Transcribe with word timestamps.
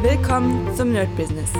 Willkommen 0.00 0.72
zum 0.76 0.92
Nerd 0.92 1.14
Business. 1.16 1.50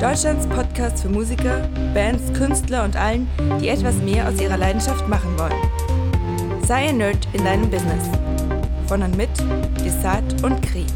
Deutschlands 0.00 0.46
Podcast 0.46 1.02
für 1.02 1.08
Musiker, 1.08 1.68
Bands, 1.92 2.32
Künstler 2.32 2.84
und 2.84 2.94
allen, 2.94 3.28
die 3.60 3.70
etwas 3.70 3.96
mehr 3.96 4.28
aus 4.28 4.40
ihrer 4.40 4.56
Leidenschaft 4.56 5.08
machen 5.08 5.36
wollen. 5.36 6.62
Sei 6.64 6.90
ein 6.90 6.98
Nerd 6.98 7.26
in 7.32 7.44
deinem 7.44 7.68
Business. 7.68 8.08
Von 8.86 9.02
und 9.02 9.16
mit 9.16 9.30
Desart 9.84 10.44
und 10.44 10.62
Kri. 10.62 10.86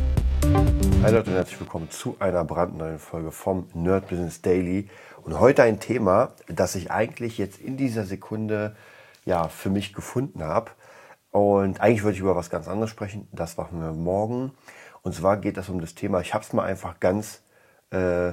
Hi 1.02 1.10
Leute 1.10 1.30
und 1.30 1.36
herzlich 1.36 1.58
willkommen 1.58 1.90
zu 1.90 2.14
einer 2.20 2.44
brandneuen 2.44 3.00
Folge 3.00 3.32
vom 3.32 3.66
Nerd 3.74 4.08
Business 4.08 4.40
Daily. 4.40 4.88
Und 5.24 5.40
heute 5.40 5.64
ein 5.64 5.80
Thema, 5.80 6.34
das 6.46 6.76
ich 6.76 6.92
eigentlich 6.92 7.36
jetzt 7.36 7.58
in 7.58 7.76
dieser 7.76 8.04
Sekunde 8.04 8.76
ja 9.24 9.48
für 9.48 9.70
mich 9.70 9.92
gefunden 9.92 10.44
habe. 10.44 10.70
Und 11.32 11.80
eigentlich 11.80 12.04
wollte 12.04 12.14
ich 12.14 12.22
über 12.22 12.36
was 12.36 12.48
ganz 12.48 12.68
anderes 12.68 12.90
sprechen. 12.90 13.26
Das 13.32 13.56
machen 13.56 13.80
wir 13.80 13.90
morgen. 13.90 14.52
Und 15.06 15.12
zwar 15.12 15.36
geht 15.36 15.56
es 15.56 15.68
um 15.68 15.80
das 15.80 15.94
Thema, 15.94 16.20
ich 16.20 16.34
habe 16.34 16.42
es 16.42 16.52
mal 16.52 16.64
einfach 16.64 16.98
ganz 16.98 17.44
äh, 17.90 18.32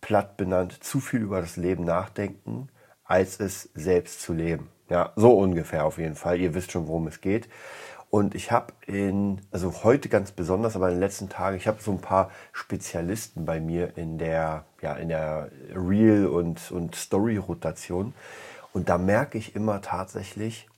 platt 0.00 0.38
benannt, 0.38 0.82
zu 0.82 0.98
viel 0.98 1.20
über 1.20 1.42
das 1.42 1.58
Leben 1.58 1.84
nachdenken, 1.84 2.70
als 3.04 3.38
es 3.40 3.68
selbst 3.74 4.22
zu 4.22 4.32
leben. 4.32 4.70
Ja, 4.88 5.12
so 5.16 5.36
ungefähr 5.36 5.84
auf 5.84 5.98
jeden 5.98 6.14
Fall. 6.14 6.40
Ihr 6.40 6.54
wisst 6.54 6.72
schon, 6.72 6.88
worum 6.88 7.08
es 7.08 7.20
geht. 7.20 7.50
Und 8.08 8.34
ich 8.34 8.50
habe 8.50 8.72
in, 8.86 9.42
also 9.50 9.84
heute 9.84 10.08
ganz 10.08 10.32
besonders, 10.32 10.76
aber 10.76 10.88
in 10.88 10.94
den 10.94 11.00
letzten 11.00 11.28
Tagen, 11.28 11.58
ich 11.58 11.68
habe 11.68 11.82
so 11.82 11.90
ein 11.90 12.00
paar 12.00 12.30
Spezialisten 12.54 13.44
bei 13.44 13.60
mir 13.60 13.98
in 13.98 14.16
der, 14.16 14.64
ja, 14.80 14.94
in 14.94 15.10
der 15.10 15.50
Real- 15.74 16.28
und, 16.28 16.70
und 16.70 16.94
Story-Rotation. 16.94 18.14
Und 18.72 18.88
da 18.88 18.96
merke 18.96 19.36
ich 19.36 19.54
immer 19.54 19.82
tatsächlich, 19.82 20.70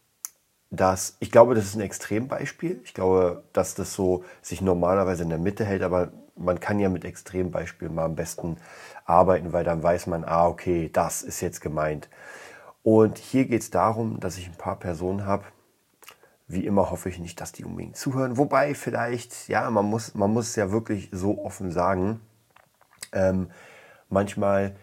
dass 0.71 1.17
ich 1.21 1.31
glaube, 1.31 1.55
das 1.55 1.65
ist 1.65 1.77
ein 1.77 1.81
Extrembeispiel. 1.81 2.81
Ich 2.85 2.95
glaube, 2.95 3.45
dass 3.53 3.75
das 3.75 3.93
so 3.95 4.25
sich 4.43 4.61
normalerweise 4.61 5.23
in 5.23 5.31
der 5.31 5.39
Mitte 5.39 5.65
hält, 5.65 5.83
aber 5.83 6.13
man 6.37 6.61
kann 6.61 6.79
ja 6.79 6.89
mit 6.89 7.05
Extrembeispielen 7.05 7.95
mal 7.95 8.05
am 8.05 8.15
besten 8.15 8.59
arbeiten, 9.05 9.53
weil 9.53 9.65
dann 9.65 9.83
weiß 9.83 10.07
man, 10.07 10.25
ah, 10.25 10.47
okay, 10.47 10.91
das 10.93 11.23
ist 11.23 11.41
jetzt 11.41 11.61
gemeint. 11.61 12.09
Und 12.83 13.19
hier 13.19 13.47
geht 13.47 13.63
es 13.63 13.71
darum, 13.71 14.21
dass 14.21 14.39
ich 14.39 14.47
ein 14.47 14.57
paar 14.57 14.79
Personen 14.79 15.25
habe. 15.25 15.45
Wie 16.47 16.67
immer 16.67 16.91
hoffe 16.91 17.09
ich 17.09 17.19
nicht, 17.19 17.41
dass 17.41 17.53
die 17.53 17.65
unbedingt 17.65 17.97
zuhören. 17.97 18.37
Wobei 18.37 18.75
vielleicht, 18.75 19.49
ja, 19.49 19.69
man 19.71 19.87
muss, 19.87 20.15
man 20.15 20.33
muss 20.33 20.51
es 20.51 20.57
ja 20.57 20.71
wirklich 20.71 21.09
so 21.11 21.45
offen 21.45 21.73
sagen. 21.73 22.21
Ähm, 23.13 23.51
manchmal 24.09 24.77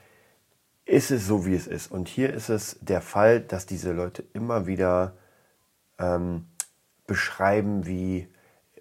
ist 0.85 1.11
es 1.11 1.25
so, 1.25 1.45
wie 1.45 1.55
es 1.55 1.67
ist. 1.67 1.91
Und 1.91 2.09
hier 2.09 2.33
ist 2.33 2.50
es 2.50 2.77
der 2.81 3.00
Fall, 3.00 3.39
dass 3.39 3.66
diese 3.66 3.94
Leute 3.94 4.25
immer 4.33 4.67
wieder 4.67 5.13
ähm, 5.99 6.47
beschreiben, 7.08 7.86
wie 7.86 8.27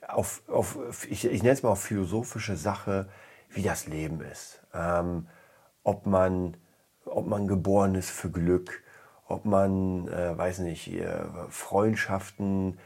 auf, 0.08 0.42
auf 0.48 1.06
ich, 1.10 1.24
ich 1.24 1.42
nenne 1.42 1.54
es 1.54 1.62
mal 1.62 1.70
auf 1.70 1.82
philosophische 1.82 2.56
Sache, 2.56 3.08
wie 3.50 3.62
das 3.62 3.86
Leben 3.86 4.20
ist. 4.20 4.60
Ähm, 4.74 5.26
ob, 5.84 6.06
man, 6.06 6.56
ob 7.04 7.26
man 7.26 7.46
geboren 7.46 7.94
ist 7.94 8.10
für 8.10 8.30
Glück, 8.30 8.82
ob 9.26 9.44
man, 9.44 10.08
äh, 10.08 10.36
weiß 10.36 10.60
nicht, 10.60 10.92
äh, 10.92 11.24
Freundschaften, 11.48 12.78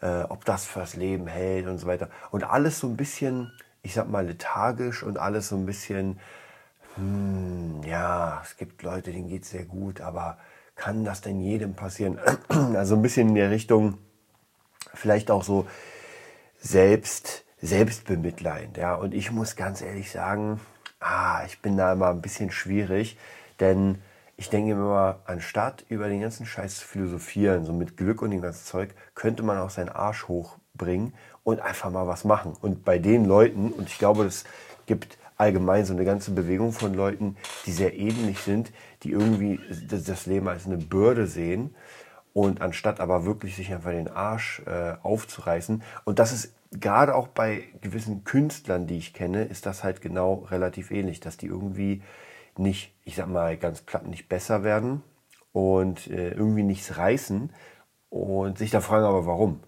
äh, 0.00 0.22
ob 0.24 0.44
das 0.44 0.66
fürs 0.66 0.96
Leben 0.96 1.26
hält 1.26 1.66
und 1.66 1.78
so 1.78 1.86
weiter. 1.86 2.10
Und 2.30 2.44
alles 2.44 2.80
so 2.80 2.88
ein 2.88 2.96
bisschen, 2.96 3.52
ich 3.82 3.94
sag 3.94 4.08
mal, 4.08 4.26
lethargisch 4.26 5.02
und 5.02 5.18
alles 5.18 5.48
so 5.48 5.56
ein 5.56 5.66
bisschen, 5.66 6.20
hm, 6.96 7.82
ja, 7.84 8.40
es 8.42 8.56
gibt 8.56 8.82
Leute, 8.82 9.12
denen 9.12 9.28
geht 9.28 9.44
es 9.44 9.50
sehr 9.50 9.64
gut, 9.64 10.00
aber 10.00 10.38
kann 10.76 11.04
das 11.04 11.20
denn 11.20 11.40
jedem 11.40 11.74
passieren? 11.74 12.18
Also 12.74 12.94
ein 12.96 13.02
bisschen 13.02 13.28
in 13.28 13.34
der 13.34 13.50
Richtung, 13.50 13.98
vielleicht 14.92 15.30
auch 15.30 15.42
so 15.42 15.66
selbst, 16.58 17.44
selbstbemitleidend. 17.60 18.76
Ja? 18.76 18.94
Und 18.94 19.14
ich 19.14 19.30
muss 19.30 19.56
ganz 19.56 19.82
ehrlich 19.82 20.10
sagen, 20.10 20.60
ah, 21.00 21.44
ich 21.46 21.60
bin 21.60 21.76
da 21.76 21.92
immer 21.92 22.08
ein 22.08 22.22
bisschen 22.22 22.50
schwierig, 22.50 23.18
denn 23.60 24.02
ich 24.36 24.50
denke 24.50 24.72
immer, 24.72 25.20
anstatt 25.26 25.84
über 25.88 26.08
den 26.08 26.20
ganzen 26.20 26.46
Scheiß 26.46 26.78
zu 26.78 26.86
philosophieren, 26.86 27.64
so 27.64 27.72
mit 27.72 27.96
Glück 27.96 28.22
und 28.22 28.30
dem 28.30 28.40
ganzen 28.40 28.66
Zeug, 28.66 28.94
könnte 29.14 29.42
man 29.42 29.58
auch 29.58 29.70
seinen 29.70 29.90
Arsch 29.90 30.26
hochbringen 30.26 31.14
und 31.44 31.60
einfach 31.60 31.90
mal 31.90 32.06
was 32.06 32.24
machen. 32.24 32.56
Und 32.60 32.84
bei 32.84 32.98
den 32.98 33.24
Leuten, 33.24 33.70
und 33.70 33.88
ich 33.88 33.98
glaube, 33.98 34.24
es 34.24 34.44
gibt 34.86 35.18
allgemein 35.36 35.84
so 35.84 35.92
eine 35.92 36.04
ganze 36.04 36.30
Bewegung 36.30 36.72
von 36.72 36.94
Leuten, 36.94 37.36
die 37.66 37.72
sehr 37.72 37.96
ähnlich 37.96 38.38
sind, 38.38 38.72
die 39.02 39.10
irgendwie 39.10 39.60
das 39.88 40.26
Leben 40.26 40.48
als 40.48 40.66
eine 40.66 40.76
Bürde 40.76 41.26
sehen 41.26 41.74
und 42.32 42.60
anstatt 42.60 43.00
aber 43.00 43.24
wirklich 43.24 43.56
sich 43.56 43.72
einfach 43.72 43.90
den 43.90 44.08
Arsch 44.08 44.62
äh, 44.66 44.94
aufzureißen. 45.02 45.82
Und 46.04 46.18
das 46.18 46.32
ist 46.32 46.54
gerade 46.72 47.14
auch 47.14 47.28
bei 47.28 47.64
gewissen 47.80 48.24
Künstlern, 48.24 48.86
die 48.86 48.98
ich 48.98 49.14
kenne, 49.14 49.44
ist 49.44 49.66
das 49.66 49.84
halt 49.84 50.00
genau 50.00 50.46
relativ 50.50 50.90
ähnlich, 50.90 51.20
dass 51.20 51.36
die 51.36 51.46
irgendwie 51.46 52.02
nicht, 52.56 52.92
ich 53.04 53.16
sag 53.16 53.28
mal 53.28 53.56
ganz 53.56 53.80
platt, 53.80 54.06
nicht 54.06 54.28
besser 54.28 54.62
werden 54.62 55.02
und 55.52 56.08
äh, 56.08 56.30
irgendwie 56.30 56.62
nichts 56.62 56.96
reißen 56.96 57.50
und 58.10 58.58
sich 58.58 58.70
da 58.70 58.80
fragen, 58.80 59.04
aber 59.04 59.26
warum? 59.26 59.60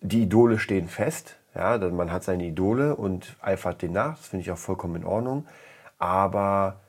Die 0.00 0.22
Idole 0.22 0.58
stehen 0.58 0.88
fest, 0.88 1.36
ja, 1.54 1.78
man 1.78 2.10
hat 2.10 2.24
seine 2.24 2.44
Idole 2.44 2.96
und 2.96 3.36
eifert 3.40 3.82
den 3.82 3.92
nach, 3.92 4.16
das 4.16 4.28
finde 4.28 4.42
ich 4.42 4.50
auch 4.50 4.58
vollkommen 4.58 4.96
in 4.96 5.04
Ordnung. 5.04 5.46
Aber 5.98 6.80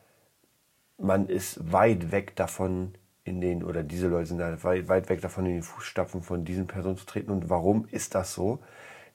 man 0.98 1.28
ist 1.28 1.72
weit 1.72 2.12
weg 2.12 2.36
davon, 2.36 2.96
in 3.24 3.42
den, 3.42 3.64
oder 3.64 3.84
diese 3.84 4.08
Leute 4.08 4.28
sind 4.28 4.42
halt 4.42 4.64
weit, 4.64 4.88
weit 4.88 5.10
weg 5.10 5.22
davon, 5.22 5.46
in 5.48 5.54
den 5.54 5.64
Fußstapfen 5.64 6.22
von 6.22 6.46
diesen 6.46 6.68
Personen 6.68 6.98
zu 6.98 7.06
treten. 7.06 7.32
Und 7.32 7.50
warum 7.50 7.88
ist 7.92 8.16
das 8.16 8.34
so? 8.34 8.60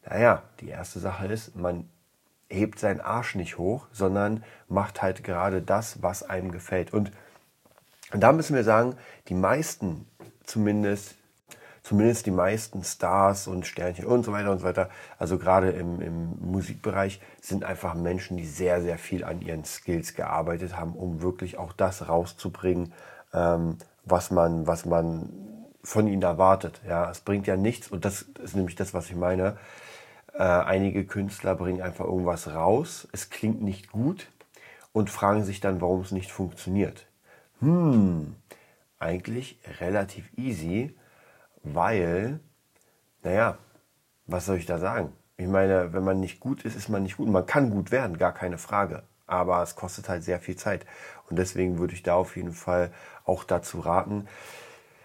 Naja, 0.05 0.43
die 0.61 0.69
erste 0.69 0.99
Sache 0.99 1.27
ist, 1.27 1.55
man 1.55 1.89
hebt 2.49 2.81
seinen 2.81 3.01
Arsch 3.01 3.37
nicht 3.37 3.59
hoch, 3.59 3.87
sondern 3.93 4.43
macht 4.69 5.03
halt 5.03 5.23
gerade 5.23 5.63
das, 5.63 6.03
was 6.03 6.25
einem 6.25 6.51
gefällt. 6.51 6.93
Und 6.93 7.13
da 8.13 8.33
müssen 8.33 8.57
wir 8.57 8.65
sagen, 8.65 8.97
die 9.29 9.35
meisten 9.35 10.07
zumindest 10.43 11.15
zumindest 11.91 12.25
die 12.27 12.31
meisten 12.31 12.85
Stars 12.85 13.49
und 13.49 13.67
Sternchen 13.67 14.05
und 14.05 14.25
so 14.25 14.31
weiter 14.31 14.53
und 14.53 14.61
so 14.61 14.65
weiter, 14.65 14.91
also 15.19 15.39
gerade 15.39 15.71
im, 15.71 16.01
im 16.01 16.39
Musikbereich, 16.39 17.21
sind 17.41 17.65
einfach 17.65 17.95
Menschen, 17.95 18.37
die 18.37 18.47
sehr, 18.47 18.81
sehr 18.81 18.97
viel 18.97 19.25
an 19.25 19.41
ihren 19.43 19.65
Skills 19.65 20.15
gearbeitet 20.15 20.77
haben, 20.77 20.93
um 20.93 21.21
wirklich 21.21 21.59
auch 21.59 21.73
das 21.73 22.09
rauszubringen, 22.09 22.93
ähm, 23.35 23.77
was, 24.05 24.31
man, 24.31 24.69
was 24.69 24.85
man 24.85 25.31
von 25.83 26.07
ihnen 26.07 26.23
erwartet. 26.23 26.81
Ja, 26.87 27.11
es 27.11 27.23
bringt 27.23 27.49
ja 27.49 27.57
nichts, 27.57 27.89
und 27.89 28.05
das 28.05 28.23
ist 28.23 28.55
nämlich 28.55 28.77
das, 28.77 28.95
was 28.95 29.11
ich 29.11 29.17
meine. 29.17 29.57
Äh, 30.33 30.45
einige 30.45 31.05
Künstler 31.05 31.57
bringen 31.57 31.83
einfach 31.83 32.05
irgendwas 32.05 32.55
raus, 32.55 33.09
es 33.11 33.31
klingt 33.31 33.63
nicht 33.63 33.91
gut 33.91 34.29
und 34.93 35.11
fragen 35.11 35.43
sich 35.43 35.59
dann, 35.59 35.81
warum 35.81 36.03
es 36.03 36.13
nicht 36.13 36.31
funktioniert. 36.31 37.09
Hm, 37.59 38.37
eigentlich 39.01 39.59
relativ 39.81 40.31
easy 40.37 40.95
weil, 41.63 42.41
naja, 43.23 43.59
was 44.27 44.47
soll 44.47 44.57
ich 44.57 44.67
da 44.67 44.79
sagen? 44.79 45.13
Ich 45.37 45.47
meine, 45.47 45.93
wenn 45.93 46.05
man 46.05 46.21
nicht 46.21 46.41
gut 46.41 46.65
ist, 46.65 46.77
ist 46.77 46.89
man 46.89 47.03
nicht 47.03 47.17
gut. 47.17 47.29
Man 47.29 47.47
kann 47.47 47.71
gut 47.71 47.91
werden, 47.91 48.19
gar 48.19 48.33
keine 48.33 48.59
Frage. 48.59 49.03
Aber 49.27 49.63
es 49.63 49.75
kostet 49.75 50.09
halt 50.09 50.23
sehr 50.23 50.41
viel 50.41 50.57
Zeit. 50.57 50.85
Und 51.29 51.39
deswegen 51.39 51.79
würde 51.79 51.95
ich 51.95 52.03
da 52.03 52.15
auf 52.15 52.37
jeden 52.37 52.53
Fall 52.53 52.93
auch 53.25 53.45
dazu 53.45 53.81
raten. 53.81 54.27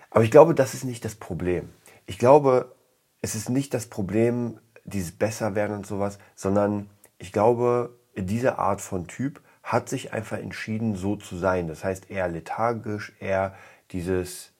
Aber 0.09 0.23
ich 0.23 0.31
glaube, 0.31 0.55
das 0.55 0.73
ist 0.73 0.83
nicht 0.83 1.05
das 1.05 1.15
Problem. 1.15 1.69
Ich 2.05 2.17
glaube, 2.17 2.75
es 3.21 3.35
ist 3.35 3.49
nicht 3.49 3.73
das 3.73 3.87
Problem, 3.87 4.59
dieses 4.83 5.11
Besserwerden 5.11 5.75
und 5.75 5.87
sowas, 5.87 6.19
sondern 6.35 6.89
ich 7.17 7.31
glaube, 7.31 7.97
diese 8.15 8.59
Art 8.59 8.81
von 8.81 9.07
Typ 9.07 9.41
hat 9.63 9.89
sich 9.89 10.13
einfach 10.13 10.37
entschieden, 10.37 10.95
so 10.95 11.15
zu 11.15 11.37
sein. 11.37 11.67
Das 11.67 11.83
heißt, 11.83 12.11
eher 12.11 12.27
lethargisch, 12.27 13.13
eher 13.19 13.55
dieses 13.91 14.51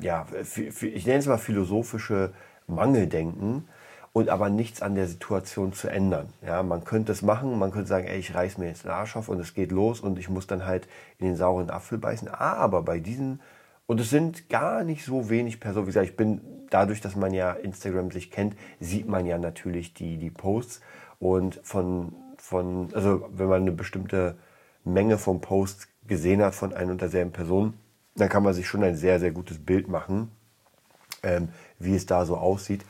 ja, 0.00 0.26
ich 0.56 1.06
nenne 1.06 1.18
es 1.18 1.26
mal 1.26 1.38
philosophische 1.38 2.32
Mangeldenken 2.66 3.68
und 4.12 4.28
aber 4.28 4.50
nichts 4.50 4.82
an 4.82 4.94
der 4.94 5.06
Situation 5.06 5.72
zu 5.72 5.88
ändern. 5.88 6.28
Ja, 6.44 6.62
man 6.62 6.84
könnte 6.84 7.12
es 7.12 7.22
machen, 7.22 7.58
man 7.58 7.70
könnte 7.70 7.88
sagen, 7.88 8.06
ey, 8.06 8.18
ich 8.18 8.34
reiß 8.34 8.58
mir 8.58 8.66
jetzt 8.66 8.84
den 8.84 8.90
Arsch 8.90 9.16
auf 9.16 9.28
und 9.28 9.40
es 9.40 9.54
geht 9.54 9.72
los 9.72 10.00
und 10.00 10.18
ich 10.18 10.28
muss 10.28 10.46
dann 10.46 10.66
halt 10.66 10.86
in 11.18 11.26
den 11.26 11.36
sauren 11.36 11.70
Apfel 11.70 11.98
beißen. 11.98 12.28
Aber 12.28 12.82
bei 12.82 12.98
diesen, 12.98 13.40
und 13.86 14.00
es 14.00 14.10
sind 14.10 14.48
gar 14.48 14.84
nicht 14.84 15.04
so 15.04 15.30
wenig 15.30 15.60
Personen, 15.60 15.86
wie 15.86 15.90
gesagt, 15.90 16.08
ich 16.08 16.16
bin, 16.16 16.40
dadurch, 16.70 17.00
dass 17.00 17.16
man 17.16 17.32
ja 17.32 17.52
Instagram 17.52 18.10
sich 18.10 18.30
kennt, 18.30 18.54
sieht 18.80 19.08
man 19.08 19.26
ja 19.26 19.38
natürlich 19.38 19.94
die, 19.94 20.18
die 20.18 20.30
Posts 20.30 20.80
und 21.18 21.60
von, 21.62 22.14
von, 22.36 22.88
also 22.94 23.28
wenn 23.32 23.48
man 23.48 23.62
eine 23.62 23.72
bestimmte 23.72 24.36
Menge 24.84 25.16
von 25.16 25.40
Posts 25.40 25.88
gesehen 26.06 26.42
hat 26.42 26.54
von 26.54 26.74
einer 26.74 26.92
und 26.92 27.00
derselben 27.00 27.32
Person, 27.32 27.74
dann 28.14 28.28
kann 28.28 28.42
man 28.42 28.54
sich 28.54 28.66
schon 28.66 28.82
ein 28.84 28.96
sehr, 28.96 29.20
sehr 29.20 29.32
gutes 29.32 29.64
Bild 29.64 29.88
machen, 29.88 30.30
ähm, 31.22 31.48
wie 31.78 31.94
es 31.94 32.06
da 32.06 32.24
so 32.24 32.36
aussieht. 32.36 32.84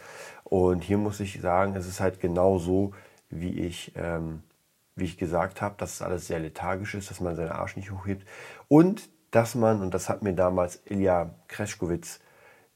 Und 0.45 0.83
hier 0.83 0.99
muss 0.99 1.21
ich 1.21 1.41
sagen, 1.41 1.77
es 1.77 1.87
ist 1.87 2.01
halt 2.01 2.21
genau 2.21 2.59
so, 2.59 2.93
wie 3.31 3.61
ich, 3.61 3.93
ähm, 3.97 4.43
wie 4.97 5.05
ich 5.05 5.17
gesagt 5.17 5.63
habe, 5.63 5.75
dass 5.79 5.95
es 5.95 6.03
alles 6.03 6.27
sehr 6.27 6.41
lethargisch 6.41 6.95
ist, 6.95 7.11
dass 7.11 7.21
man 7.21 7.37
seinen 7.37 7.53
Arsch 7.53 7.77
nicht 7.77 7.91
hochhebt 7.91 8.27
und 8.69 9.09
dass 9.31 9.55
man, 9.55 9.81
und 9.81 9.95
das 9.95 10.09
hat 10.09 10.23
mir 10.23 10.35
damals 10.35 10.83
Ilja 10.85 11.31
Kreschkowitz, 11.49 12.21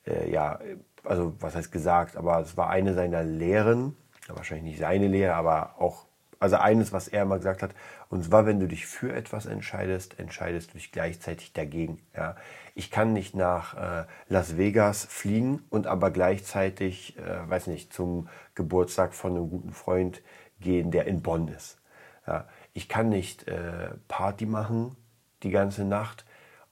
äh, 0.07 0.31
ja, 0.31 0.59
also 1.05 1.35
was 1.41 1.55
heißt 1.55 1.71
gesagt, 1.71 2.17
aber 2.17 2.41
es 2.41 2.57
war 2.57 2.71
eine 2.71 2.95
seiner 2.95 3.23
Lehren, 3.23 3.97
wahrscheinlich 4.29 4.65
nicht 4.65 4.81
seine 4.81 5.09
Lehre, 5.09 5.35
aber 5.35 5.75
auch 5.79 6.07
also 6.39 6.57
eines, 6.57 6.93
was 6.93 7.09
er 7.09 7.23
immer 7.23 7.39
gesagt 7.39 7.63
hat, 7.63 7.75
und 8.09 8.25
zwar, 8.25 8.47
wenn 8.47 8.61
du 8.61 8.69
dich 8.69 8.87
für 8.87 9.13
etwas 9.13 9.47
entscheidest, 9.47 10.19
entscheidest 10.19 10.71
du 10.71 10.75
dich 10.75 10.93
gleichzeitig 10.93 11.53
dagegen. 11.53 12.01
Ja? 12.15 12.37
Ich 12.75 12.91
kann 12.91 13.13
nicht 13.13 13.35
nach 13.35 13.75
äh, 13.75 14.07
Las 14.29 14.57
Vegas 14.57 15.05
fliegen 15.05 15.63
und 15.71 15.87
aber 15.87 16.11
gleichzeitig, 16.11 17.19
äh, 17.19 17.49
weiß 17.49 17.67
nicht, 17.69 17.93
zum 17.93 18.29
Geburtstag 18.55 19.15
von 19.15 19.33
einem 19.33 19.51
guten 19.51 19.73
Freund 19.73 20.23
gehen, 20.61 20.91
der 20.91 21.07
in 21.07 21.23
Bonn 21.23 21.49
ist. 21.49 21.79
Ja? 22.27 22.47
Ich 22.75 22.89
kann 22.89 23.09
nicht 23.09 23.49
äh, 23.49 23.91
Party 24.09 24.47
machen 24.47 24.97
die 25.43 25.51
ganze 25.51 25.85
Nacht 25.85 26.25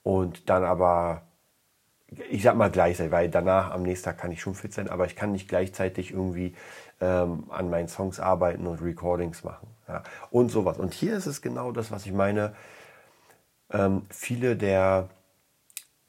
und 0.03 0.49
dann 0.49 0.63
aber 0.63 1.23
ich 2.29 2.43
sag 2.43 2.55
mal 2.55 2.69
gleichzeitig, 2.69 3.11
weil 3.11 3.29
danach 3.29 3.71
am 3.71 3.83
nächsten 3.83 4.05
Tag 4.05 4.17
kann 4.17 4.31
ich 4.31 4.41
schon 4.41 4.55
fit 4.55 4.73
sein, 4.73 4.89
aber 4.89 5.05
ich 5.05 5.15
kann 5.15 5.31
nicht 5.31 5.47
gleichzeitig 5.47 6.11
irgendwie 6.11 6.55
ähm, 7.01 7.45
an 7.49 7.69
meinen 7.69 7.87
Songs 7.87 8.19
arbeiten 8.19 8.67
und 8.67 8.81
Recordings 8.81 9.43
machen. 9.43 9.67
Ja, 9.87 10.03
und 10.31 10.49
sowas. 10.49 10.77
Und 10.77 10.93
hier 10.93 11.15
ist 11.15 11.25
es 11.25 11.41
genau 11.41 11.71
das, 11.71 11.91
was 11.91 12.05
ich 12.05 12.13
meine. 12.13 12.55
Ähm, 13.71 14.03
viele 14.09 14.55
der, 14.55 15.09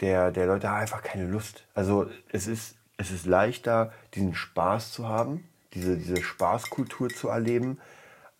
der, 0.00 0.30
der 0.30 0.46
Leute 0.46 0.68
haben 0.68 0.80
einfach 0.80 1.02
keine 1.02 1.26
Lust. 1.26 1.64
Also 1.74 2.06
es 2.30 2.46
ist, 2.46 2.76
es 2.98 3.10
ist 3.10 3.26
leichter, 3.26 3.92
diesen 4.14 4.34
Spaß 4.34 4.92
zu 4.92 5.08
haben, 5.08 5.48
diese, 5.74 5.96
diese 5.96 6.22
Spaßkultur 6.22 7.08
zu 7.08 7.28
erleben 7.28 7.78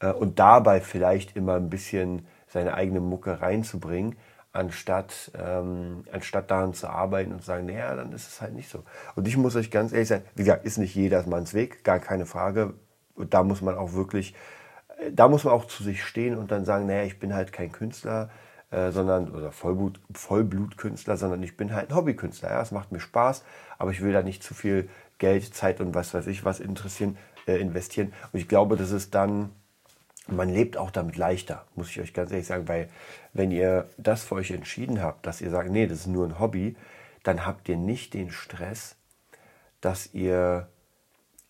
äh, 0.01 0.13
und 0.13 0.39
dabei 0.39 0.81
vielleicht 0.81 1.37
immer 1.37 1.55
ein 1.57 1.71
bisschen 1.71 2.27
seine 2.49 2.75
eigene 2.75 3.01
Mucke 3.01 3.41
reinzubringen, 3.41 4.17
anstatt, 4.57 5.31
ähm, 5.39 6.05
anstatt 6.11 6.51
daran 6.51 6.75
zu 6.75 6.89
arbeiten 6.89 7.33
und 7.33 7.41
zu 7.41 7.47
sagen, 7.47 7.67
naja, 7.67 7.95
dann 7.95 8.13
ist 8.13 8.29
es 8.29 8.41
halt 8.41 8.55
nicht 8.55 8.69
so. 8.69 8.85
Und 9.15 9.29
ich 9.29 9.37
muss 9.37 9.55
euch 9.57 9.71
ganz 9.71 9.93
ehrlich 9.93 10.09
sagen, 10.09 10.25
wie 10.35 10.43
gesagt, 10.43 10.65
ist 10.65 10.79
nicht 10.79 10.95
jedermanns 10.95 11.55
Weg, 11.55 11.85
gar 11.85 11.99
keine 11.99 12.27
Frage. 12.27 12.75
Und 13.15 13.35
da 13.35 13.43
muss 13.43 13.63
man 13.63 13.77
auch 13.77 13.93
wirklich, 13.93 14.35
äh, 14.99 15.13
da 15.13 15.29
muss 15.29 15.45
man 15.45 15.53
auch 15.55 15.67
zu 15.67 15.83
sich 15.83 16.03
stehen 16.05 16.37
und 16.37 16.51
dann 16.51 16.65
sagen, 16.65 16.87
naja, 16.87 17.05
ich 17.05 17.19
bin 17.19 17.35
halt 17.35 17.53
kein 17.53 17.71
Künstler, 17.71 18.31
äh, 18.71 18.91
sondern, 18.91 19.31
oder 19.31 19.53
Vollblut, 19.53 20.01
Vollblutkünstler, 20.13 21.17
sondern 21.17 21.43
ich 21.43 21.57
bin 21.57 21.75
halt 21.75 21.91
ein 21.91 21.97
Hobbykünstler. 21.97 22.51
Ja, 22.51 22.63
es 22.63 22.73
macht 22.73 22.93
mir 22.93 23.01
Spaß, 23.01 23.45
aber 23.79 23.91
ich 23.91 24.03
will 24.03 24.13
da 24.13 24.23
nicht 24.23 24.43
zu 24.43 24.55
viel 24.55 24.89
Geld, 25.19 25.55
Zeit 25.55 25.81
und 25.81 25.95
was 25.95 26.15
weiß 26.15 26.27
ich 26.27 26.45
was 26.45 26.61
interessieren, 26.61 27.17
äh, 27.47 27.57
investieren. 27.59 28.13
Und 28.33 28.41
ich 28.41 28.49
glaube, 28.49 28.77
das 28.77 28.91
ist 28.91 29.15
dann, 29.15 29.51
man 30.29 30.49
lebt 30.49 30.77
auch 30.77 30.91
damit 30.91 31.17
leichter, 31.17 31.65
muss 31.75 31.91
ich 31.91 32.01
euch 32.01 32.15
ganz 32.15 32.31
ehrlich 32.31 32.47
sagen, 32.47 32.69
weil 32.69 32.89
wenn 33.33 33.51
ihr 33.51 33.89
das 33.97 34.25
für 34.25 34.37
euch 34.37 34.51
entschieden 34.51 35.01
habt, 35.01 35.27
dass 35.27 35.41
ihr 35.41 35.51
sagt, 35.51 35.71
nee, 35.71 35.87
das 35.87 36.01
ist 36.01 36.07
nur 36.07 36.27
ein 36.27 36.39
Hobby, 36.41 36.77
dann 37.23 37.47
habt 37.47 37.69
ihr 37.69 37.77
nicht 37.77 38.15
den 38.15 38.31
Stress, 38.31 38.97
dass 39.81 40.13
ihr, 40.15 40.69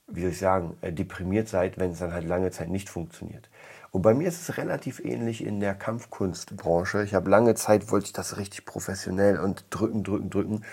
wie 0.09 0.23
soll 0.23 0.31
ich 0.31 0.39
sagen, 0.39 0.77
äh, 0.81 0.93
deprimiert 0.93 1.49
seid, 1.49 1.79
wenn 1.79 1.93
es 1.93 1.99
dann 1.99 2.13
halt 2.13 2.27
lange 2.27 2.51
Zeit 2.51 2.69
nicht 2.69 2.89
funktioniert. 2.89 3.49
Und 3.93 4.03
bei 4.03 4.13
mir 4.13 4.29
ist 4.29 4.49
es 4.49 4.59
relativ 4.59 5.01
ähnlich 5.01 5.45
in 5.45 5.61
der 5.61 5.75
Kampfkunstbranche. 5.75 7.03
Ich 7.03 7.15
habe 7.15 7.31
lange 7.31 7.55
Zeit, 7.55 7.91
wollte 7.91 8.07
ich 8.07 8.13
das 8.13 8.37
richtig 8.37 8.67
professionell 8.67 9.39
und 9.39 9.65
drücken, 9.71 10.05
drücken, 10.05 10.29
drücken 10.29 10.65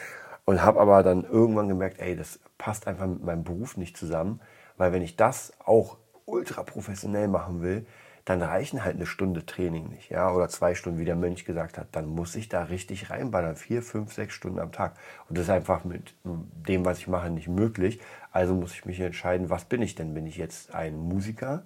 und 0.45 0.61
habe 0.61 0.81
aber 0.81 1.03
dann 1.03 1.23
irgendwann 1.23 1.69
gemerkt, 1.69 1.99
ey, 1.99 2.15
das 2.17 2.39
passt 2.57 2.87
einfach 2.87 3.07
mit 3.07 3.23
meinem 3.23 3.43
Beruf 3.43 3.77
nicht 3.77 3.95
zusammen, 3.95 4.41
weil 4.77 4.91
wenn 4.91 5.01
ich 5.01 5.15
das 5.15 5.53
auch 5.63 5.97
ultra 6.25 6.63
professionell 6.63 7.27
machen 7.27 7.61
will, 7.61 7.85
dann 8.25 8.41
reichen 8.41 8.85
halt 8.85 8.95
eine 8.95 9.05
Stunde 9.05 9.45
Training 9.45 9.89
nicht, 9.89 10.09
ja, 10.09 10.31
oder 10.31 10.47
zwei 10.47 10.75
Stunden, 10.75 10.97
wie 10.97 11.05
der 11.05 11.17
Mönch 11.17 11.43
gesagt 11.43 11.77
hat. 11.77 11.87
Dann 11.91 12.07
muss 12.07 12.35
ich 12.35 12.47
da 12.47 12.63
richtig 12.63 13.09
reinballern, 13.09 13.57
vier, 13.57 13.83
fünf, 13.83 14.13
sechs 14.13 14.33
Stunden 14.33 14.59
am 14.59 14.71
Tag. 14.71 14.95
Und 15.27 15.37
das 15.37 15.45
ist 15.45 15.49
einfach 15.49 15.83
mit 15.83 16.15
dem, 16.23 16.85
was 16.85 16.99
ich 16.99 17.07
mache, 17.07 17.29
nicht 17.29 17.49
möglich. 17.49 17.99
Also 18.31 18.55
muss 18.55 18.73
ich 18.73 18.85
mich 18.85 18.99
entscheiden, 19.01 19.49
was 19.49 19.65
bin 19.65 19.81
ich 19.81 19.95
denn? 19.95 20.13
Bin 20.13 20.25
ich 20.25 20.37
jetzt 20.37 20.73
ein 20.73 20.97
Musiker, 20.97 21.63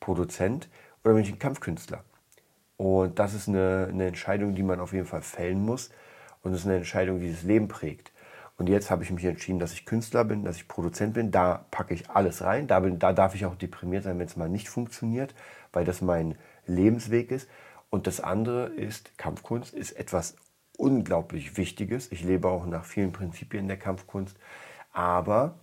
Produzent 0.00 0.70
oder 1.04 1.14
bin 1.14 1.24
ich 1.24 1.32
ein 1.32 1.38
Kampfkünstler? 1.38 2.02
Und 2.78 3.18
das 3.18 3.34
ist 3.34 3.48
eine, 3.48 3.88
eine 3.90 4.06
Entscheidung, 4.06 4.54
die 4.54 4.62
man 4.62 4.80
auf 4.80 4.94
jeden 4.94 5.06
Fall 5.06 5.22
fällen 5.22 5.62
muss. 5.62 5.90
Und 6.42 6.52
das 6.52 6.60
ist 6.60 6.66
eine 6.66 6.76
Entscheidung, 6.76 7.20
die 7.20 7.30
das 7.30 7.42
Leben 7.42 7.68
prägt. 7.68 8.12
Und 8.58 8.68
jetzt 8.68 8.90
habe 8.90 9.04
ich 9.04 9.10
mich 9.12 9.24
entschieden, 9.24 9.60
dass 9.60 9.72
ich 9.72 9.86
Künstler 9.86 10.24
bin, 10.24 10.44
dass 10.44 10.56
ich 10.56 10.66
Produzent 10.66 11.14
bin. 11.14 11.30
Da 11.30 11.64
packe 11.70 11.94
ich 11.94 12.10
alles 12.10 12.42
rein. 12.42 12.66
Da, 12.66 12.80
bin, 12.80 12.98
da 12.98 13.12
darf 13.12 13.36
ich 13.36 13.46
auch 13.46 13.54
deprimiert 13.54 14.02
sein, 14.02 14.18
wenn 14.18 14.26
es 14.26 14.36
mal 14.36 14.48
nicht 14.48 14.68
funktioniert, 14.68 15.32
weil 15.72 15.84
das 15.84 16.02
mein 16.02 16.34
Lebensweg 16.66 17.30
ist. 17.30 17.48
Und 17.88 18.08
das 18.08 18.20
andere 18.20 18.66
ist, 18.66 19.16
Kampfkunst 19.16 19.72
ist 19.72 19.92
etwas 19.92 20.34
unglaublich 20.76 21.56
Wichtiges. 21.56 22.10
Ich 22.10 22.24
lebe 22.24 22.48
auch 22.48 22.66
nach 22.66 22.84
vielen 22.84 23.12
Prinzipien 23.12 23.68
der 23.68 23.78
Kampfkunst. 23.78 24.36
Aber 24.92 25.54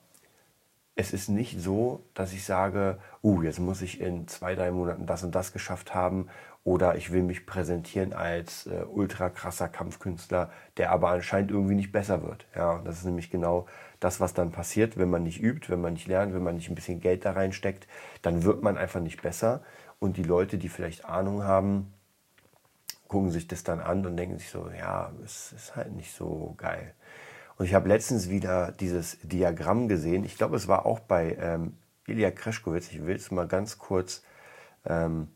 es 0.95 1.11
ist 1.11 1.27
nicht 1.27 1.59
so, 1.59 2.01
dass 2.13 2.31
ich 2.31 2.45
sage, 2.45 2.99
uh, 3.21 3.41
jetzt 3.41 3.59
muss 3.59 3.81
ich 3.81 3.99
in 3.99 4.29
zwei, 4.29 4.55
drei 4.55 4.71
Monaten 4.71 5.05
das 5.05 5.23
und 5.23 5.35
das 5.35 5.51
geschafft 5.51 5.93
haben 5.93 6.29
oder 6.65 6.95
ich 6.95 7.11
will 7.11 7.21
mich 7.21 7.45
präsentieren 7.45 8.11
als 8.11 8.65
äh, 8.65 8.83
ultra 8.91 9.29
krasser 9.29 9.69
Kampfkünstler, 9.69 10.49
der 10.77 10.91
aber 10.91 11.09
anscheinend 11.09 11.51
irgendwie 11.51 11.75
nicht 11.75 11.91
besser 11.91 12.23
wird. 12.23 12.47
Ja, 12.55 12.81
das 12.83 12.97
ist 12.97 13.05
nämlich 13.05 13.29
genau 13.29 13.67
das, 13.99 14.19
was 14.19 14.33
dann 14.33 14.51
passiert, 14.51 14.97
wenn 14.97 15.11
man 15.11 15.21
nicht 15.21 15.41
übt, 15.41 15.69
wenn 15.69 15.79
man 15.79 15.93
nicht 15.93 16.07
lernt, 16.07 16.33
wenn 16.33 16.43
man 16.43 16.55
nicht 16.55 16.69
ein 16.69 16.75
bisschen 16.75 17.01
Geld 17.01 17.23
da 17.23 17.33
reinsteckt, 17.33 17.87
dann 18.23 18.43
wird 18.43 18.63
man 18.63 18.77
einfach 18.77 18.99
nicht 18.99 19.21
besser. 19.21 19.61
Und 19.99 20.17
die 20.17 20.23
Leute, 20.23 20.57
die 20.57 20.67
vielleicht 20.67 21.05
Ahnung 21.05 21.43
haben, 21.43 21.93
gucken 23.07 23.29
sich 23.29 23.47
das 23.47 23.63
dann 23.63 23.79
an 23.79 24.03
und 24.03 24.17
denken 24.17 24.39
sich 24.39 24.49
so, 24.49 24.67
ja, 24.75 25.11
es 25.23 25.53
ist 25.53 25.75
halt 25.75 25.93
nicht 25.95 26.15
so 26.15 26.55
geil. 26.57 26.95
Und 27.57 27.65
ich 27.65 27.75
habe 27.75 27.87
letztens 27.87 28.27
wieder 28.27 28.71
dieses 28.71 29.19
Diagramm 29.21 29.87
gesehen. 29.87 30.23
Ich 30.23 30.35
glaube, 30.35 30.55
es 30.55 30.67
war 30.67 30.87
auch 30.87 30.99
bei 30.99 31.37
ähm, 31.39 31.77
Ilya 32.07 32.31
Kreschkowitz. 32.31 32.91
Ich 32.91 33.05
will 33.05 33.15
es 33.15 33.29
mal 33.29 33.47
ganz 33.47 33.77
kurz 33.77 34.23
ähm, 34.83 35.27